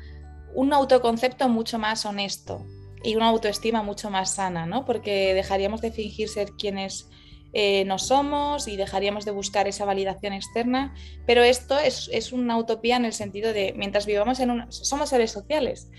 un 0.55 0.73
autoconcepto 0.73 1.49
mucho 1.49 1.79
más 1.79 2.07
honesto 2.07 2.65
y 3.05 3.17
una 3.17 3.29
autoestima 3.29 3.83
mucho 3.83 4.11
más 4.11 4.35
sana, 4.35 4.67
¿no? 4.67 4.85
Porque 4.85 5.35
dejaríamos 5.35 5.81
de 5.81 5.93
fingir 5.93 6.29
ser 6.29 6.53
quienes 6.53 7.09
eh, 7.55 7.85
no 7.85 7.99
somos 7.99 8.67
y 8.67 8.77
dejaríamos 8.77 9.27
de 9.27 9.31
buscar 9.31 9.69
esa 9.69 9.85
validación 9.85 10.33
externa, 10.33 10.95
pero 11.27 11.43
esto 11.43 11.79
es, 11.79 12.33
una 12.33 12.57
utopía 12.57 12.97
en 12.97 13.05
el 13.05 13.13
sentido 13.13 13.53
de 13.53 13.75
mientras 13.77 14.07
vivamos 14.07 14.41
en 14.41 14.51
un... 14.51 14.73
somos 14.73 15.11
seres 15.11 15.33
sociales. 15.33 15.91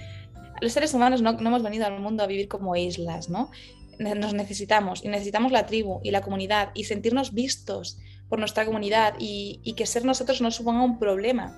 Los 0.61 0.71
seres 0.71 0.93
humanos 0.93 1.21
no, 1.21 1.31
hemos 1.31 1.61
venido 1.61 1.85
al 1.85 1.99
mundo 1.99 2.23
a 2.23 2.27
vivir 2.27 2.47
como 2.47 2.75
islas, 2.75 3.29
¿no? 3.29 3.51
Nos 3.99 4.33
necesitamos 4.33 5.05
y 5.05 5.09
necesitamos 5.09 5.51
la 5.51 5.67
tribu 5.67 5.99
y 6.03 6.09
la 6.09 6.21
comunidad 6.21 6.71
y 6.73 6.85
sentirnos 6.85 7.33
vistos 7.33 7.99
por 8.27 8.39
nuestra 8.39 8.65
comunidad 8.65 9.13
y, 9.19 9.59
y 9.63 9.73
que 9.73 9.85
ser 9.85 10.05
nosotros 10.05 10.41
no 10.41 10.49
suponga 10.49 10.83
un 10.83 10.97
problema. 10.97 11.55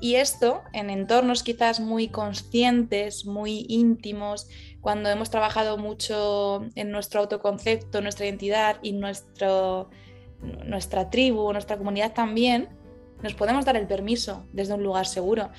Y 0.00 0.14
esto 0.14 0.62
en 0.72 0.90
entornos 0.90 1.42
quizás 1.42 1.80
muy 1.80 2.08
conscientes, 2.08 3.26
muy 3.26 3.66
íntimos, 3.68 4.48
cuando 4.80 5.08
hemos 5.10 5.30
trabajado 5.30 5.76
mucho 5.76 6.64
en 6.76 6.90
nuestro 6.90 7.20
autoconcepto, 7.20 8.00
nuestra 8.00 8.26
identidad 8.26 8.76
y 8.80 8.92
nuestro, 8.92 9.90
nuestra 10.64 11.10
tribu, 11.10 11.52
nuestra 11.52 11.76
comunidad 11.76 12.12
también, 12.12 12.68
nos 13.22 13.34
podemos 13.34 13.64
dar 13.64 13.76
el 13.76 13.88
permiso 13.88 14.46
desde 14.52 14.74
un 14.74 14.84
lugar 14.84 15.06
seguro. 15.06 15.50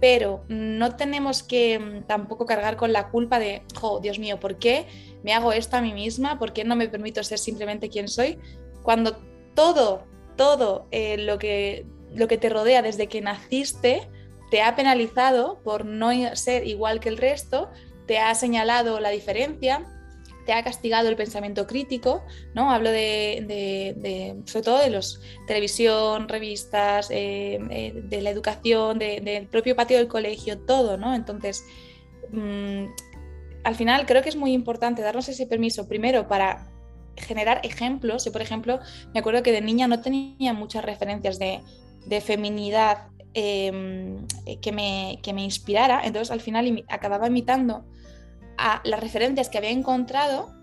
Pero 0.00 0.44
no 0.48 0.94
tenemos 0.94 1.42
que 1.42 1.78
mm, 1.78 2.06
tampoco 2.06 2.46
cargar 2.46 2.76
con 2.76 2.92
la 2.92 3.08
culpa 3.08 3.38
de, 3.38 3.62
oh, 3.80 4.00
Dios 4.00 4.18
mío, 4.18 4.38
¿por 4.38 4.58
qué 4.58 4.86
me 5.24 5.32
hago 5.32 5.52
esto 5.52 5.76
a 5.76 5.80
mí 5.80 5.92
misma? 5.92 6.38
¿Por 6.38 6.52
qué 6.52 6.64
no 6.64 6.76
me 6.76 6.88
permito 6.88 7.24
ser 7.24 7.38
simplemente 7.38 7.88
quien 7.88 8.06
soy? 8.06 8.38
Cuando 8.82 9.16
todo, 9.54 10.04
todo 10.36 10.86
eh, 10.90 11.16
lo 11.18 11.38
que 11.38 11.86
lo 12.14 12.28
que 12.28 12.38
te 12.38 12.48
rodea 12.48 12.82
desde 12.82 13.06
que 13.06 13.20
naciste 13.20 14.08
te 14.50 14.62
ha 14.62 14.74
penalizado 14.76 15.60
por 15.62 15.84
no 15.84 16.10
ser 16.34 16.66
igual 16.66 17.00
que 17.00 17.08
el 17.08 17.18
resto, 17.18 17.70
te 18.06 18.18
ha 18.18 18.34
señalado 18.34 19.00
la 19.00 19.10
diferencia, 19.10 19.84
te 20.46 20.54
ha 20.54 20.64
castigado 20.64 21.10
el 21.10 21.16
pensamiento 21.16 21.66
crítico, 21.66 22.24
¿no? 22.54 22.70
Hablo 22.70 22.90
de, 22.90 24.42
sobre 24.46 24.64
todo 24.64 24.78
de 24.78 24.88
los 24.88 25.20
televisión, 25.46 26.26
revistas, 26.26 27.10
eh, 27.10 27.58
eh, 27.70 27.92
de 27.94 28.22
la 28.22 28.30
educación, 28.30 28.98
del 28.98 29.46
propio 29.48 29.76
patio 29.76 29.98
del 29.98 30.08
colegio, 30.08 30.58
todo, 30.60 30.96
¿no? 30.96 31.14
Entonces, 31.14 31.64
mm, 32.32 32.86
al 33.64 33.74
final 33.74 34.06
creo 34.06 34.22
que 34.22 34.30
es 34.30 34.36
muy 34.36 34.52
importante 34.52 35.02
darnos 35.02 35.28
ese 35.28 35.46
permiso, 35.46 35.86
primero 35.86 36.28
para 36.28 36.72
generar 37.16 37.60
ejemplos. 37.62 38.24
Yo, 38.24 38.32
por 38.32 38.40
ejemplo, 38.40 38.80
me 39.12 39.20
acuerdo 39.20 39.42
que 39.42 39.52
de 39.52 39.60
niña 39.60 39.86
no 39.86 40.00
tenía 40.00 40.54
muchas 40.54 40.82
referencias 40.82 41.38
de, 41.38 41.60
feminidad 42.20 43.08
em, 43.34 44.26
que, 44.60 44.72
me, 44.72 45.18
que 45.22 45.32
me 45.32 45.42
inspirara, 45.42 46.02
entonces 46.04 46.30
al 46.30 46.40
final 46.40 46.84
acababa 46.88 47.26
imitando 47.26 47.84
a 48.56 48.80
las 48.84 49.00
referencias 49.00 49.48
que 49.48 49.58
había 49.58 49.70
encontrado 49.70 50.58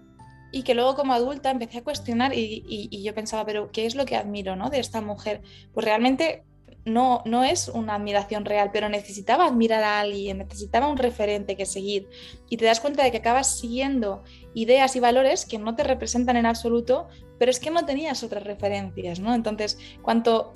y 0.52 0.64
que 0.64 0.74
luego 0.74 0.96
como 0.96 1.14
adulta 1.14 1.52
empecé 1.52 1.80
a 1.80 1.84
cuestionar 1.84 2.32
y, 2.34 3.04
yo 3.04 3.14
pensaba, 3.14 3.46
pero 3.46 3.72
¿qué 3.72 3.86
es 3.86 3.96
lo 3.96 4.06
que 4.06 4.16
admiro 4.16 4.56
¿no? 4.56 4.70
de 4.70 4.80
esta 4.80 5.02
mujer? 5.02 5.42
Pues 5.74 5.86
realmente 5.86 6.44
no, 6.86 7.24
no 7.26 7.44
es 7.44 7.68
una 7.68 7.96
admiración 7.96 8.46
real, 8.46 8.70
pero 8.72 8.88
necesitaba 8.88 9.48
admirar 9.48 9.84
a 9.84 10.00
alguien, 10.00 10.38
necesitaba 10.38 10.88
un 10.88 10.98
referente 10.98 11.58
que 11.58 11.66
seguir 11.66 12.08
y 12.48 12.58
te 12.58 12.66
das 12.66 12.80
cuenta 12.80 13.04
de 13.04 13.12
que 13.12 13.18
acabas 13.18 13.60
siguiendo 13.60 14.24
ideas 14.54 14.96
y 14.96 15.00
valores 15.00 15.46
que 15.46 15.58
no 15.58 15.76
te 15.76 15.84
representan 15.84 16.38
en 16.38 16.46
absoluto, 16.46 17.08
pero 17.38 17.52
es 17.52 17.60
que 17.60 17.72
no 17.72 17.86
tenías 17.86 18.24
otras 18.24 18.44
referencias, 18.44 19.20
¿no? 19.20 19.34
Entonces, 19.34 19.78
cuanto 20.02 20.54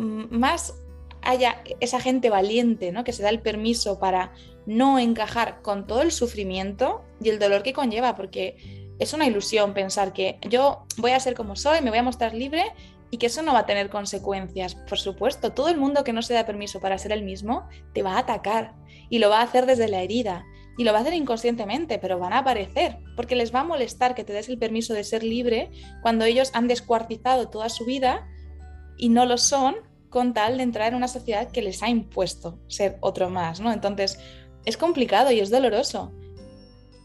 más 0.00 0.74
haya 1.22 1.62
esa 1.80 2.00
gente 2.00 2.30
valiente, 2.30 2.92
¿no? 2.92 3.04
Que 3.04 3.12
se 3.12 3.22
da 3.22 3.28
el 3.28 3.40
permiso 3.40 3.98
para 3.98 4.32
no 4.66 4.98
encajar 4.98 5.62
con 5.62 5.86
todo 5.86 6.02
el 6.02 6.12
sufrimiento 6.12 7.02
y 7.22 7.28
el 7.28 7.38
dolor 7.38 7.62
que 7.62 7.72
conlleva, 7.72 8.16
porque 8.16 8.90
es 8.98 9.12
una 9.12 9.26
ilusión 9.26 9.74
pensar 9.74 10.12
que 10.12 10.38
yo 10.48 10.84
voy 10.98 11.12
a 11.12 11.20
ser 11.20 11.34
como 11.34 11.56
soy, 11.56 11.80
me 11.80 11.90
voy 11.90 11.98
a 11.98 12.02
mostrar 12.02 12.34
libre 12.34 12.72
y 13.10 13.18
que 13.18 13.26
eso 13.26 13.42
no 13.42 13.52
va 13.52 13.60
a 13.60 13.66
tener 13.66 13.90
consecuencias. 13.90 14.74
Por 14.74 14.98
supuesto, 14.98 15.52
todo 15.52 15.68
el 15.68 15.76
mundo 15.76 16.04
que 16.04 16.12
no 16.12 16.22
se 16.22 16.34
da 16.34 16.46
permiso 16.46 16.80
para 16.80 16.98
ser 16.98 17.12
el 17.12 17.24
mismo 17.24 17.68
te 17.92 18.02
va 18.02 18.14
a 18.14 18.18
atacar 18.20 18.74
y 19.08 19.18
lo 19.18 19.30
va 19.30 19.40
a 19.40 19.42
hacer 19.42 19.66
desde 19.66 19.88
la 19.88 20.02
herida 20.02 20.44
y 20.78 20.84
lo 20.84 20.92
va 20.92 20.98
a 20.98 21.00
hacer 21.02 21.14
inconscientemente, 21.14 21.98
pero 21.98 22.18
van 22.18 22.32
a 22.32 22.38
aparecer 22.38 22.98
porque 23.16 23.36
les 23.36 23.54
va 23.54 23.60
a 23.60 23.64
molestar 23.64 24.14
que 24.14 24.24
te 24.24 24.32
des 24.32 24.48
el 24.48 24.58
permiso 24.58 24.94
de 24.94 25.04
ser 25.04 25.24
libre 25.24 25.70
cuando 26.02 26.24
ellos 26.24 26.50
han 26.54 26.68
descuartizado 26.68 27.48
toda 27.48 27.68
su 27.68 27.84
vida 27.84 28.28
y 28.96 29.08
no 29.08 29.26
lo 29.26 29.38
son 29.38 29.76
con 30.10 30.34
tal 30.34 30.58
de 30.58 30.64
entrar 30.64 30.88
en 30.88 30.96
una 30.96 31.08
sociedad 31.08 31.50
que 31.50 31.62
les 31.62 31.82
ha 31.82 31.88
impuesto 31.88 32.58
ser 32.68 32.98
otro 33.00 33.30
más, 33.30 33.60
¿no? 33.60 33.72
Entonces, 33.72 34.18
es 34.64 34.76
complicado 34.76 35.30
y 35.30 35.40
es 35.40 35.50
doloroso. 35.50 36.12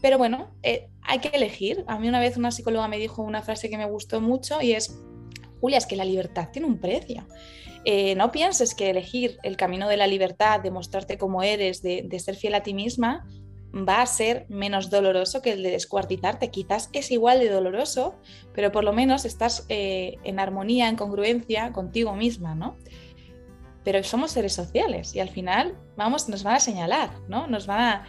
Pero 0.02 0.18
bueno, 0.18 0.50
eh, 0.62 0.88
hay 1.02 1.20
que 1.20 1.28
elegir. 1.28 1.84
A 1.86 1.98
mí 1.98 2.08
una 2.08 2.20
vez 2.20 2.36
una 2.36 2.50
psicóloga 2.50 2.88
me 2.88 2.98
dijo 2.98 3.22
una 3.22 3.42
frase 3.42 3.70
que 3.70 3.78
me 3.78 3.86
gustó 3.86 4.20
mucho 4.20 4.60
y 4.60 4.72
es, 4.72 4.98
Julia, 5.60 5.78
es 5.78 5.86
que 5.86 5.96
la 5.96 6.04
libertad 6.04 6.50
tiene 6.52 6.68
un 6.68 6.78
precio. 6.78 7.26
Eh, 7.84 8.16
no 8.16 8.32
pienses 8.32 8.74
que 8.74 8.90
elegir 8.90 9.38
el 9.44 9.56
camino 9.56 9.88
de 9.88 9.96
la 9.96 10.08
libertad, 10.08 10.60
de 10.60 10.72
mostrarte 10.72 11.18
como 11.18 11.42
eres, 11.42 11.82
de, 11.82 12.18
ser 12.18 12.34
fiel 12.34 12.54
a 12.54 12.62
ti 12.62 12.74
misma, 12.74 13.24
va 13.84 14.02
a 14.02 14.06
ser 14.06 14.46
menos 14.48 14.90
doloroso 14.90 15.42
que 15.42 15.52
el 15.52 15.62
de 15.62 15.70
descuartizarte. 15.70 16.50
Quizás 16.50 16.88
es 16.92 17.10
igual 17.10 17.40
de 17.40 17.50
doloroso, 17.50 18.14
pero 18.54 18.72
por 18.72 18.84
lo 18.84 18.92
menos 18.92 19.24
estás 19.24 19.66
eh, 19.68 20.16
en 20.24 20.38
armonía, 20.38 20.88
en 20.88 20.96
congruencia 20.96 21.72
contigo 21.72 22.14
misma, 22.14 22.54
¿no? 22.54 22.76
Pero 23.84 24.02
somos 24.02 24.32
seres 24.32 24.52
sociales 24.52 25.14
y 25.14 25.20
al 25.20 25.28
final 25.28 25.76
vamos, 25.96 26.28
nos 26.28 26.42
van 26.42 26.56
a 26.56 26.60
señalar, 26.60 27.10
¿no? 27.28 27.46
Nos 27.46 27.66
van 27.66 27.80
a 27.80 28.06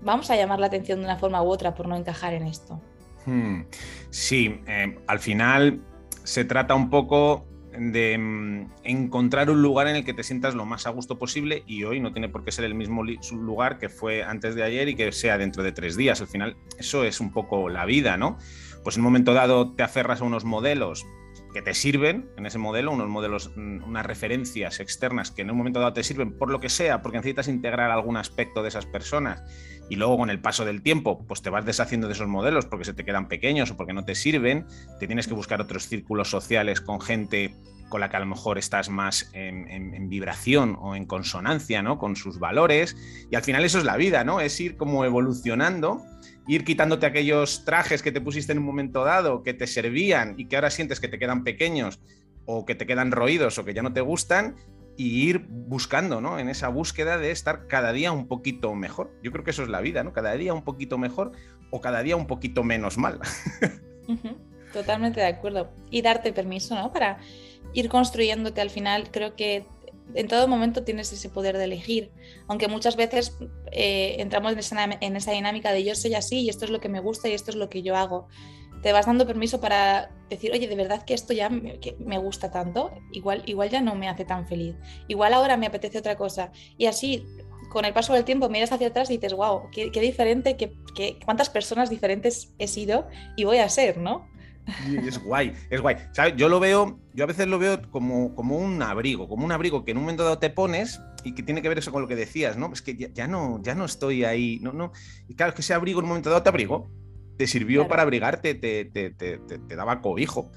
vamos 0.00 0.30
a 0.30 0.36
llamar 0.36 0.58
la 0.58 0.66
atención 0.66 0.98
de 1.00 1.04
una 1.04 1.16
forma 1.16 1.42
u 1.42 1.48
otra 1.48 1.74
por 1.74 1.88
no 1.88 1.96
encajar 1.96 2.34
en 2.34 2.46
esto. 2.46 2.80
Hmm. 3.26 3.62
Sí, 4.10 4.60
eh, 4.66 4.98
al 5.06 5.18
final 5.18 5.80
se 6.24 6.44
trata 6.44 6.74
un 6.74 6.90
poco 6.90 7.46
de 7.78 8.18
mm, 8.18 8.70
encontrar 8.84 9.50
un 9.50 9.62
lugar 9.62 9.88
en 9.88 9.96
el 9.96 10.04
que 10.04 10.14
te 10.14 10.22
sientas 10.22 10.54
lo 10.54 10.64
más 10.64 10.86
a 10.86 10.90
gusto 10.90 11.18
posible 11.18 11.62
y 11.66 11.84
hoy 11.84 12.00
no 12.00 12.12
tiene 12.12 12.28
por 12.28 12.44
qué 12.44 12.52
ser 12.52 12.64
el 12.64 12.74
mismo 12.74 13.02
lugar 13.32 13.78
que 13.78 13.88
fue 13.88 14.22
antes 14.22 14.54
de 14.54 14.62
ayer 14.62 14.88
y 14.88 14.94
que 14.94 15.10
sea 15.12 15.38
dentro 15.38 15.62
de 15.62 15.72
tres 15.72 15.96
días. 15.96 16.20
Al 16.20 16.28
final 16.28 16.56
eso 16.78 17.04
es 17.04 17.20
un 17.20 17.32
poco 17.32 17.68
la 17.68 17.84
vida, 17.84 18.16
¿no? 18.16 18.38
Pues 18.82 18.96
en 18.96 19.00
un 19.00 19.04
momento 19.04 19.32
dado 19.34 19.72
te 19.72 19.82
aferras 19.82 20.20
a 20.20 20.24
unos 20.24 20.44
modelos 20.44 21.06
que 21.54 21.62
te 21.62 21.72
sirven 21.72 22.28
en 22.36 22.44
ese 22.44 22.58
modelo, 22.58 22.92
unos 22.92 23.08
modelos, 23.08 23.52
mm, 23.56 23.84
unas 23.84 24.04
referencias 24.04 24.80
externas 24.80 25.30
que 25.30 25.42
en 25.42 25.50
un 25.50 25.56
momento 25.56 25.78
dado 25.80 25.94
te 25.94 26.02
sirven 26.02 26.36
por 26.36 26.50
lo 26.50 26.60
que 26.60 26.68
sea, 26.68 27.00
porque 27.00 27.18
necesitas 27.18 27.48
integrar 27.48 27.90
algún 27.90 28.16
aspecto 28.16 28.62
de 28.62 28.68
esas 28.68 28.84
personas 28.84 29.42
y 29.88 29.96
luego 29.96 30.18
con 30.18 30.30
el 30.30 30.40
paso 30.40 30.64
del 30.64 30.82
tiempo, 30.82 31.24
pues 31.26 31.42
te 31.42 31.50
vas 31.50 31.64
deshaciendo 31.64 32.08
de 32.08 32.14
esos 32.14 32.26
modelos 32.26 32.66
porque 32.66 32.84
se 32.84 32.92
te 32.92 33.04
quedan 33.04 33.28
pequeños 33.28 33.70
o 33.70 33.76
porque 33.76 33.92
no 33.92 34.04
te 34.04 34.14
sirven, 34.14 34.66
te 34.98 35.06
tienes 35.06 35.28
que 35.28 35.34
buscar 35.34 35.60
otros 35.60 35.86
círculos 35.86 36.28
sociales 36.28 36.80
con 36.80 37.00
gente 37.00 37.54
con 37.88 38.00
la 38.00 38.08
que 38.08 38.16
a 38.16 38.20
lo 38.20 38.26
mejor 38.26 38.58
estás 38.58 38.88
más 38.88 39.30
en, 39.34 40.08
vibración 40.08 40.76
o 40.80 40.96
en 40.96 41.06
consonancia, 41.06 41.82
¿no? 41.82 41.98
Con 41.98 42.16
sus 42.16 42.40
valores. 42.40 42.96
Y 43.30 43.36
al 43.36 43.42
final 43.42 43.64
eso 43.64 43.78
es 43.78 43.84
la 43.84 43.96
vida, 43.96 44.24
¿no? 44.24 44.40
Es 44.40 44.58
ir 44.58 44.76
como 44.76 45.04
evolucionando 45.04 46.02
ir 46.46 46.64
quitándote 46.64 47.06
aquellos 47.06 47.64
trajes 47.64 48.02
que 48.02 48.12
te 48.12 48.20
pusiste 48.20 48.52
en 48.52 48.58
un 48.58 48.64
momento 48.64 49.04
dado, 49.04 49.42
que 49.42 49.54
te 49.54 49.66
servían 49.66 50.34
y 50.38 50.46
que 50.46 50.56
ahora 50.56 50.70
sientes 50.70 51.00
que 51.00 51.08
te 51.08 51.18
quedan 51.18 51.44
pequeños 51.44 52.00
o 52.46 52.64
que 52.66 52.74
te 52.74 52.86
quedan 52.86 53.12
roídos 53.12 53.58
o 53.58 53.64
que 53.64 53.72
ya 53.72 53.82
no 53.82 53.92
te 53.92 54.02
gustan, 54.02 54.56
y 54.96 55.28
ir 55.28 55.46
buscando, 55.48 56.20
¿no? 56.20 56.38
En 56.38 56.48
esa 56.48 56.68
búsqueda 56.68 57.18
de 57.18 57.30
estar 57.30 57.66
cada 57.66 57.92
día 57.92 58.12
un 58.12 58.28
poquito 58.28 58.74
mejor. 58.74 59.12
Yo 59.22 59.32
creo 59.32 59.44
que 59.44 59.50
eso 59.50 59.62
es 59.62 59.68
la 59.68 59.80
vida, 59.80 60.04
¿no? 60.04 60.12
Cada 60.12 60.32
día 60.34 60.54
un 60.54 60.62
poquito 60.62 60.98
mejor 60.98 61.32
o 61.70 61.80
cada 61.80 62.02
día 62.02 62.16
un 62.16 62.26
poquito 62.26 62.62
menos 62.62 62.96
mal. 62.96 63.18
Totalmente 64.72 65.20
de 65.20 65.26
acuerdo. 65.26 65.72
Y 65.90 66.02
darte 66.02 66.32
permiso, 66.32 66.74
¿no? 66.74 66.92
Para 66.92 67.18
ir 67.72 67.88
construyéndote 67.88 68.60
al 68.60 68.70
final, 68.70 69.10
creo 69.10 69.34
que 69.34 69.66
en 70.14 70.28
todo 70.28 70.46
momento 70.48 70.84
tienes 70.84 71.12
ese 71.12 71.28
poder 71.28 71.56
de 71.56 71.64
elegir, 71.64 72.12
aunque 72.46 72.68
muchas 72.68 72.96
veces 72.96 73.36
eh, 73.72 74.16
entramos 74.18 74.52
en 74.52 74.58
esa, 74.58 74.84
en 74.84 75.16
esa, 75.16 75.32
dinámica 75.32 75.72
de 75.72 75.84
yo 75.84 75.94
soy 75.94 76.14
así 76.14 76.40
y 76.42 76.48
esto 76.48 76.64
es 76.64 76.70
lo 76.70 76.80
que 76.80 76.88
me 76.88 77.00
gusta 77.00 77.28
y 77.28 77.32
esto 77.32 77.50
es 77.50 77.56
lo 77.56 77.68
que 77.68 77.82
yo 77.82 77.96
hago. 77.96 78.28
Te 78.82 78.92
vas 78.92 79.06
dando 79.06 79.26
permiso 79.26 79.60
para 79.60 80.10
decir, 80.28 80.52
oye, 80.52 80.68
de 80.68 80.76
verdad 80.76 81.04
que 81.04 81.14
esto 81.14 81.32
ya 81.32 81.48
me, 81.48 81.80
me 81.98 82.18
gusta 82.18 82.50
tanto, 82.50 82.92
igual, 83.12 83.42
igual 83.46 83.70
ya 83.70 83.80
no 83.80 83.94
me 83.94 84.08
hace 84.08 84.26
tan 84.26 84.46
feliz, 84.46 84.76
igual 85.08 85.32
ahora 85.32 85.56
me 85.56 85.66
apetece 85.66 85.98
otra 85.98 86.16
cosa. 86.16 86.52
Y 86.76 86.84
así, 86.84 87.24
con 87.70 87.86
el 87.86 87.94
paso 87.94 88.12
del 88.12 88.24
tiempo, 88.24 88.50
miras 88.50 88.72
hacia 88.72 88.88
atrás 88.88 89.10
y 89.10 89.14
dices, 89.14 89.32
wow, 89.32 89.70
qué, 89.72 89.90
qué 89.90 90.00
diferente, 90.00 90.58
qué, 90.58 90.76
qué, 90.94 91.18
cuántas 91.24 91.48
personas 91.48 91.88
diferentes 91.88 92.52
he 92.58 92.68
sido 92.68 93.08
y 93.36 93.44
voy 93.44 93.58
a 93.58 93.68
ser, 93.70 93.96
¿no? 93.96 94.28
Es 95.06 95.22
guay, 95.22 95.52
es 95.70 95.80
guay. 95.80 95.96
¿Sabes? 96.12 96.34
Yo 96.36 96.48
lo 96.48 96.60
veo, 96.60 96.98
yo 97.12 97.24
a 97.24 97.26
veces 97.26 97.46
lo 97.46 97.58
veo 97.58 97.90
como, 97.90 98.34
como 98.34 98.56
un 98.56 98.82
abrigo, 98.82 99.28
como 99.28 99.44
un 99.44 99.52
abrigo 99.52 99.84
que 99.84 99.90
en 99.90 99.98
un 99.98 100.04
momento 100.04 100.24
dado 100.24 100.38
te 100.38 100.50
pones 100.50 101.00
y 101.22 101.34
que 101.34 101.42
tiene 101.42 101.62
que 101.62 101.68
ver 101.68 101.78
eso 101.78 101.92
con 101.92 102.02
lo 102.02 102.08
que 102.08 102.16
decías, 102.16 102.56
¿no? 102.56 102.72
Es 102.72 102.82
que 102.82 102.96
ya, 102.96 103.26
no, 103.26 103.60
ya 103.62 103.74
no 103.74 103.84
estoy 103.84 104.24
ahí, 104.24 104.58
no, 104.62 104.72
no. 104.72 104.92
Y 105.28 105.34
claro, 105.34 105.50
es 105.50 105.54
que 105.54 105.62
ese 105.62 105.74
abrigo 105.74 106.00
en 106.00 106.04
un 106.04 106.10
momento 106.10 106.30
dado 106.30 106.42
te 106.42 106.48
abrigo, 106.48 106.90
te 107.36 107.46
sirvió 107.46 107.88
para 107.88 108.02
abrigarte, 108.02 108.54
te, 108.54 108.84
te, 108.84 109.10
te, 109.10 109.38
te, 109.38 109.76
daba 109.76 110.00
cobijo. 110.00 110.50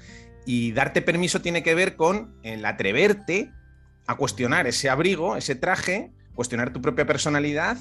Y 0.46 0.72
darte 0.72 1.02
permiso 1.02 1.42
tiene 1.42 1.62
que 1.62 1.74
ver 1.74 1.96
con 1.96 2.38
el 2.42 2.64
atreverte 2.64 3.52
a 4.06 4.16
cuestionar 4.16 4.66
ese 4.66 4.88
abrigo, 4.88 5.36
ese 5.36 5.54
traje, 5.54 6.12
cuestionar 6.34 6.72
tu 6.72 6.80
propia 6.80 7.06
personalidad 7.06 7.78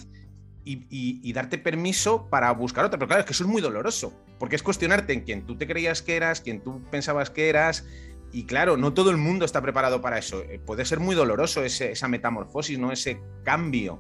y, 0.67 1.33
darte 1.33 1.57
permiso 1.57 2.27
para 2.29 2.51
buscar 2.51 2.85
otra. 2.85 2.99
Pero 2.99 3.07
claro, 3.07 3.21
es 3.21 3.25
que 3.25 3.33
eso 3.33 3.43
es 3.43 3.49
muy 3.49 3.61
doloroso, 3.61 4.13
porque 4.39 4.55
es 4.55 4.63
cuestionarte 4.63 5.13
en 5.13 5.21
quién 5.21 5.45
tú 5.45 5.57
te 5.57 5.67
creías 5.67 6.01
que 6.01 6.15
eras, 6.15 6.41
quién 6.41 6.61
tú 6.61 6.81
pensabas 6.91 7.29
que 7.29 7.49
eras. 7.49 7.85
Y 8.31 8.43
claro, 8.43 8.75
no 8.75 8.93
todo 8.93 9.09
el 9.11 9.17
mundo 9.17 9.45
está 9.45 9.61
preparado 9.61 10.01
para 10.01 10.17
eso. 10.17 10.41
Eh, 10.41 10.59
puede 10.59 10.83
ser 10.85 10.99
muy 10.99 11.15
doloroso 11.15 11.63
esa 11.63 12.07
metamorfosis, 12.07 12.77
¿no? 12.77 12.91
Ese 12.91 13.19
cambio 13.43 13.99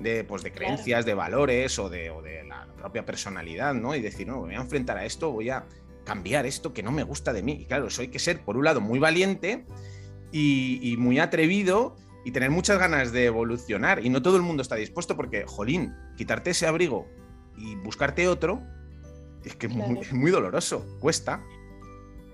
de, 0.00 0.24
pues, 0.24 0.42
de 0.42 0.52
creencias, 0.52 1.04
de 1.04 1.14
valores 1.14 1.78
o 1.78 1.88
de, 1.88 2.10
la 2.48 2.66
propia 2.76 3.04
personalidad, 3.04 3.74
¿no? 3.74 3.94
Y 3.94 4.00
decir, 4.00 4.26
no, 4.26 4.40
voy 4.40 4.54
a 4.54 4.58
enfrentar 4.58 4.98
a 4.98 5.04
esto, 5.04 5.30
voy 5.30 5.50
a 5.50 5.64
cambiar 6.04 6.46
esto 6.46 6.72
que 6.72 6.82
no 6.82 6.90
me 6.90 7.04
gusta 7.04 7.32
de 7.32 7.42
mí. 7.42 7.52
Y 7.52 7.66
claro, 7.66 7.86
eso 7.86 8.02
hay 8.02 8.08
que 8.08 8.18
ser, 8.18 8.40
por 8.40 8.56
un 8.56 8.64
lado, 8.64 8.80
muy 8.80 8.98
valiente 8.98 9.64
y, 10.32 10.80
y 10.82 10.96
muy 10.96 11.20
atrevido 11.20 11.96
y 12.28 12.30
tener 12.30 12.50
muchas 12.50 12.78
ganas 12.78 13.10
de 13.10 13.24
evolucionar. 13.24 14.04
Y 14.04 14.10
no 14.10 14.20
todo 14.20 14.36
el 14.36 14.42
mundo 14.42 14.60
está 14.60 14.76
dispuesto 14.76 15.16
porque, 15.16 15.46
jolín, 15.46 15.94
quitarte 16.14 16.50
ese 16.50 16.66
abrigo 16.66 17.06
y 17.56 17.74
buscarte 17.76 18.28
otro 18.28 18.60
es 19.46 19.56
que 19.56 19.66
es, 19.66 20.12
muy, 20.12 20.30
doloroso, 20.30 20.84
cuesta. 21.00 21.42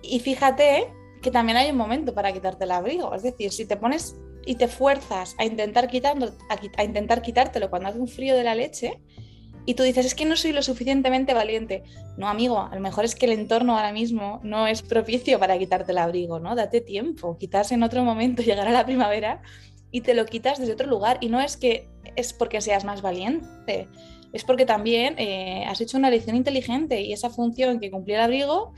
Y 0.03 0.19
fíjate 0.19 0.89
que 1.23 1.31
también 1.31 1.59
hay 1.59 1.71
un 1.71 1.77
momento 1.77 2.13
para 2.13 2.33
quitarte 2.33 2.65
el 2.65 2.73
abrigo. 2.73 3.15
Es 3.15 3.23
decir, 3.23 3.53
si 3.53 3.67
te 3.67 3.77
pones 3.77 4.17
y 4.45 4.57
te 4.57 4.67
fuerzas 4.67 5.37
a 5.39 5.45
intentar, 5.45 5.87
quitando, 5.87 6.35
a, 6.49 6.83
intentar 6.83 7.23
quitártelo 7.23 7.71
cuando 7.71 7.91
hace 7.91 8.01
un 8.01 8.09
frío 8.09 8.35
de 8.35 8.43
la 8.43 8.57
leche, 8.57 9.01
y 9.65 9.75
tú 9.75 9.85
dices, 9.85 10.07
es 10.07 10.17
que 10.17 10.25
no 10.25 10.35
soy 10.35 10.51
lo 10.51 10.63
suficientemente 10.63 11.35
valiente. 11.35 11.85
No, 12.17 12.29
amigo, 12.29 12.59
a 12.59 12.75
lo 12.75 12.81
mejor 12.81 13.05
es 13.05 13.15
que 13.15 13.27
el 13.27 13.33
entorno 13.33 13.77
ahora 13.77 13.93
mismo 13.93 14.41
no 14.43 14.67
es 14.67 14.83
propicio 14.83 15.39
para 15.39 15.57
quitarte 15.57 15.93
el 15.93 15.99
abrigo, 15.99 16.41
¿no? 16.41 16.57
Date 16.57 16.81
tiempo, 16.81 17.39
quizás 17.39 17.71
en 17.71 17.85
otro 17.85 18.03
momento 18.03 18.43
llegará 18.43 18.73
la 18.73 18.85
primavera 18.85 19.41
y 19.95 20.01
te 20.01 20.13
lo 20.13 20.27
quitas 20.27 20.59
desde 20.59 20.73
otro 20.73 20.89
lugar. 20.89 21.19
Y 21.21 21.29
no 21.29 21.41
es 21.41 21.57
que 21.57 21.89
es 22.17 22.33
porque 22.33 22.61
seas 22.61 22.85
más 22.85 23.01
valiente, 23.01 23.89
es 24.33 24.43
porque 24.43 24.67
también 24.67 25.15
eh, 25.19 25.65
has 25.69 25.81
hecho 25.81 25.97
una 25.97 26.09
elección 26.09 26.35
inteligente 26.35 27.01
y 27.01 27.13
esa 27.13 27.31
función 27.31 27.79
que 27.79 27.93
cumplía 27.93 28.17
el 28.17 28.25
abrigo 28.25 28.73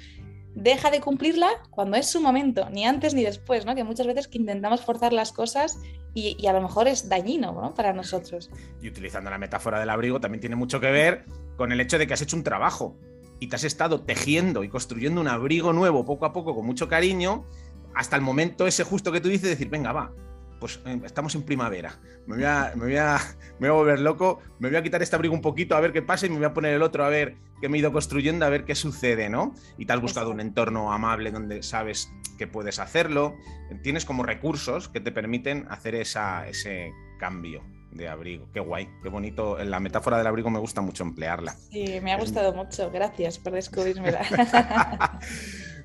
deja 0.54 0.90
de 0.90 1.00
cumplirla 1.00 1.48
cuando 1.70 1.96
es 1.96 2.06
su 2.06 2.20
momento, 2.20 2.68
ni 2.68 2.84
antes 2.84 3.14
ni 3.14 3.24
después, 3.24 3.64
¿no? 3.64 3.74
Que 3.74 3.82
muchas 3.82 4.06
veces 4.06 4.28
que 4.28 4.36
intentamos 4.36 4.82
forzar 4.82 5.14
las 5.14 5.32
cosas 5.32 5.78
y, 6.12 6.46
a 6.46 6.52
lo 6.52 6.60
mejor 6.60 6.86
es 6.86 7.08
dañino 7.08 7.52
¿no? 7.52 7.72
para 7.72 7.94
nosotros. 7.94 8.50
Y 8.82 8.88
utilizando 8.88 9.30
la 9.30 9.38
metáfora 9.38 9.80
del 9.80 9.88
abrigo 9.88 10.20
también 10.20 10.40
tiene 10.40 10.56
mucho 10.56 10.80
que 10.80 10.90
ver 10.90 11.24
con 11.56 11.72
el 11.72 11.80
hecho 11.80 11.96
de 11.96 12.06
que 12.06 12.12
has 12.12 12.20
hecho 12.20 12.36
un 12.36 12.44
trabajo 12.44 12.94
y 13.40 13.46
te 13.46 13.56
has 13.56 13.64
estado 13.64 14.02
tejiendo 14.02 14.64
y 14.64 14.68
construyendo 14.68 15.22
un 15.22 15.28
abrigo 15.28 15.72
nuevo 15.72 16.04
poco 16.04 16.26
a 16.26 16.34
poco 16.34 16.54
con 16.54 16.66
mucho 16.66 16.88
cariño, 16.88 17.46
hasta 17.94 18.16
el 18.16 18.22
momento 18.22 18.66
ese 18.66 18.84
justo 18.84 19.12
que 19.12 19.22
tú 19.22 19.30
dices, 19.30 19.48
decir, 19.48 19.70
venga, 19.70 19.92
va, 19.92 20.12
pues 20.60 20.80
eh, 20.86 21.00
estamos 21.04 21.34
en 21.34 21.42
primavera, 21.42 21.98
me 22.26 22.36
voy, 22.36 22.44
a, 22.44 22.72
me, 22.74 22.84
voy 22.84 22.96
a, 22.96 23.18
me 23.58 23.68
voy 23.68 23.76
a 23.76 23.80
volver 23.80 24.00
loco, 24.00 24.40
me 24.58 24.68
voy 24.68 24.76
a 24.76 24.82
quitar 24.82 25.02
este 25.02 25.16
abrigo 25.16 25.34
un 25.34 25.42
poquito 25.42 25.76
a 25.76 25.80
ver 25.80 25.92
qué 25.92 26.02
pasa 26.02 26.26
y 26.26 26.30
me 26.30 26.36
voy 26.36 26.46
a 26.46 26.54
poner 26.54 26.74
el 26.74 26.82
otro 26.82 27.04
a 27.04 27.08
ver 27.08 27.36
qué 27.60 27.68
me 27.68 27.78
he 27.78 27.80
ido 27.80 27.92
construyendo, 27.92 28.44
a 28.44 28.48
ver 28.48 28.64
qué 28.64 28.74
sucede, 28.74 29.28
¿no? 29.28 29.54
Y 29.78 29.86
te 29.86 29.92
has 29.92 30.00
buscado 30.00 30.30
un 30.30 30.40
entorno 30.40 30.92
amable 30.92 31.30
donde 31.30 31.62
sabes 31.62 32.10
que 32.38 32.46
puedes 32.46 32.78
hacerlo, 32.78 33.34
tienes 33.82 34.04
como 34.04 34.22
recursos 34.22 34.88
que 34.88 35.00
te 35.00 35.12
permiten 35.12 35.66
hacer 35.70 35.94
esa, 35.94 36.46
ese 36.48 36.92
cambio 37.18 37.62
de 37.96 38.08
abrigo. 38.08 38.48
Qué 38.52 38.60
guay, 38.60 38.88
qué 39.02 39.08
bonito. 39.08 39.56
La 39.64 39.80
metáfora 39.80 40.18
del 40.18 40.26
abrigo 40.26 40.50
me 40.50 40.58
gusta 40.58 40.80
mucho 40.80 41.02
emplearla. 41.02 41.52
Sí, 41.70 41.98
me 42.02 42.12
ha 42.12 42.18
gustado 42.18 42.52
mucho. 42.52 42.90
Gracias 42.90 43.38
por 43.38 43.52
descubrirmela. 43.52 44.20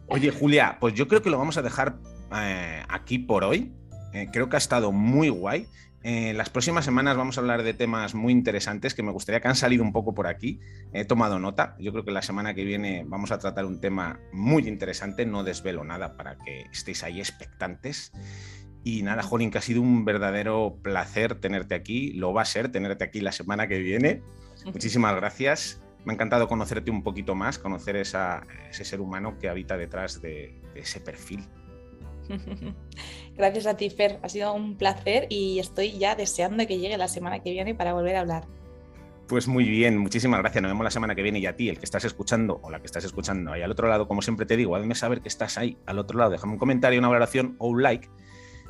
Oye, 0.08 0.30
Julia, 0.30 0.78
pues 0.80 0.94
yo 0.94 1.08
creo 1.08 1.22
que 1.22 1.30
lo 1.30 1.38
vamos 1.38 1.58
a 1.58 1.62
dejar 1.62 1.98
eh, 2.36 2.84
aquí 2.90 3.18
por 3.18 3.44
hoy. 3.44 3.74
Eh, 4.14 4.30
creo 4.32 4.50
que 4.50 4.56
ha 4.56 4.60
estado 4.60 4.92
muy 4.92 5.30
guay. 5.30 5.68
En 6.04 6.36
las 6.36 6.50
próximas 6.50 6.84
semanas 6.84 7.16
vamos 7.16 7.38
a 7.38 7.42
hablar 7.42 7.62
de 7.62 7.76
temas 7.76 8.16
muy 8.16 8.34
interesantes 8.34 8.96
que 8.96 9.04
me 9.04 9.12
gustaría 9.12 9.40
que 9.40 9.48
han 9.48 9.56
salido 9.56 9.84
un 9.84 9.94
poco 9.94 10.16
por 10.16 10.26
aquí. 10.26 10.60
He 10.94 11.06
tomado 11.06 11.38
nota. 11.38 11.76
Yo 11.80 11.92
creo 11.92 12.04
que 12.04 12.12
la 12.12 12.24
semana 12.24 12.56
que 12.56 12.64
viene 12.64 13.04
vamos 13.06 13.32
a 13.32 13.38
tratar 13.38 13.66
un 13.66 13.80
tema 13.80 14.20
muy 14.34 14.68
interesante. 14.68 15.28
No 15.28 15.44
desvelo 15.44 15.84
nada 15.84 16.18
para 16.18 16.38
que 16.40 16.64
estéis 16.72 17.04
ahí 17.04 17.20
expectantes. 17.20 18.12
Y 18.84 19.04
nada, 19.04 19.22
Jolín, 19.22 19.52
que 19.52 19.60
ha 19.60 19.62
sido 19.62 19.84
un 19.84 20.04
verdadero 20.04 20.80
placer 20.82 21.36
tenerte 21.36 21.76
aquí. 21.76 22.14
Lo 22.14 22.34
va 22.34 22.42
a 22.42 22.46
ser 22.46 22.72
tenerte 22.72 23.04
aquí 23.04 23.22
la 23.22 23.32
semana 23.32 23.68
que 23.68 23.78
viene. 23.78 24.24
Muchísimas 24.66 25.16
gracias. 25.16 25.82
Me 26.04 26.14
ha 26.14 26.16
encantado 26.16 26.48
conocerte 26.48 26.90
un 26.90 27.04
poquito 27.04 27.36
más, 27.36 27.60
conocer 27.60 27.96
esa, 27.96 28.48
ese 28.72 28.86
ser 28.86 29.02
humano 29.02 29.38
que 29.38 29.50
habita 29.50 29.78
detrás 29.78 30.20
de, 30.20 30.60
de 30.74 30.80
ese 30.80 31.00
perfil. 31.00 31.48
Gracias 33.36 33.66
a 33.66 33.76
ti, 33.76 33.90
Fer. 33.90 34.20
Ha 34.24 34.30
sido 34.30 34.54
un 34.54 34.78
placer 34.78 35.28
y 35.30 35.60
estoy 35.60 35.98
ya 35.98 36.16
deseando 36.16 36.66
que 36.68 36.80
llegue 36.80 36.98
la 36.98 37.08
semana 37.08 37.40
que 37.40 37.52
viene 37.52 37.76
para 37.76 37.94
volver 37.94 38.16
a 38.16 38.22
hablar. 38.22 38.48
Pues 39.28 39.48
muy 39.48 39.64
bien, 39.64 39.98
muchísimas 39.98 40.42
gracias. 40.42 40.62
Nos 40.62 40.72
vemos 40.72 40.84
la 40.84 40.92
semana 40.92 41.16
que 41.16 41.22
viene 41.22 41.40
y 41.40 41.46
a 41.46 41.56
ti, 41.56 41.70
el 41.70 41.80
que 41.80 41.86
estás 41.86 42.04
escuchando 42.04 42.60
o 42.64 42.70
la 42.70 42.80
que 42.80 42.86
estás 42.86 43.06
escuchando 43.06 43.54
ahí 43.54 43.62
al 43.62 43.72
otro 43.72 43.88
lado, 43.88 44.08
como 44.08 44.22
siempre 44.22 44.46
te 44.46 44.58
digo, 44.58 44.76
hazme 44.76 44.94
saber 44.94 45.22
que 45.22 45.30
estás 45.30 45.58
ahí 45.58 45.78
al 45.86 46.00
otro 46.00 46.18
lado. 46.18 46.32
Déjame 46.32 46.54
un 46.54 46.60
comentario, 46.60 47.00
una 47.00 47.08
valoración 47.08 47.56
o 47.58 47.70
un 47.70 47.82
like, 47.82 48.10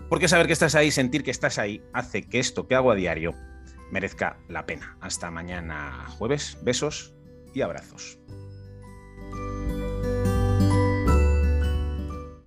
porque 0.08 0.28
saber 0.28 0.46
que 0.46 0.54
estás 0.54 0.76
ahí, 0.76 0.92
sentir 0.92 1.24
que 1.24 1.32
estás 1.32 1.58
ahí, 1.58 1.82
hace 1.94 2.24
que 2.24 2.40
esto 2.40 2.68
que 2.68 2.76
hago 2.76 2.92
a 2.92 2.96
diario 2.96 3.34
merezca 3.92 4.38
la 4.48 4.66
pena. 4.66 4.98
Hasta 5.02 5.30
mañana 5.32 6.06
jueves. 6.18 6.58
Besos 6.64 7.14
y 7.54 7.62
abrazos. 7.62 8.20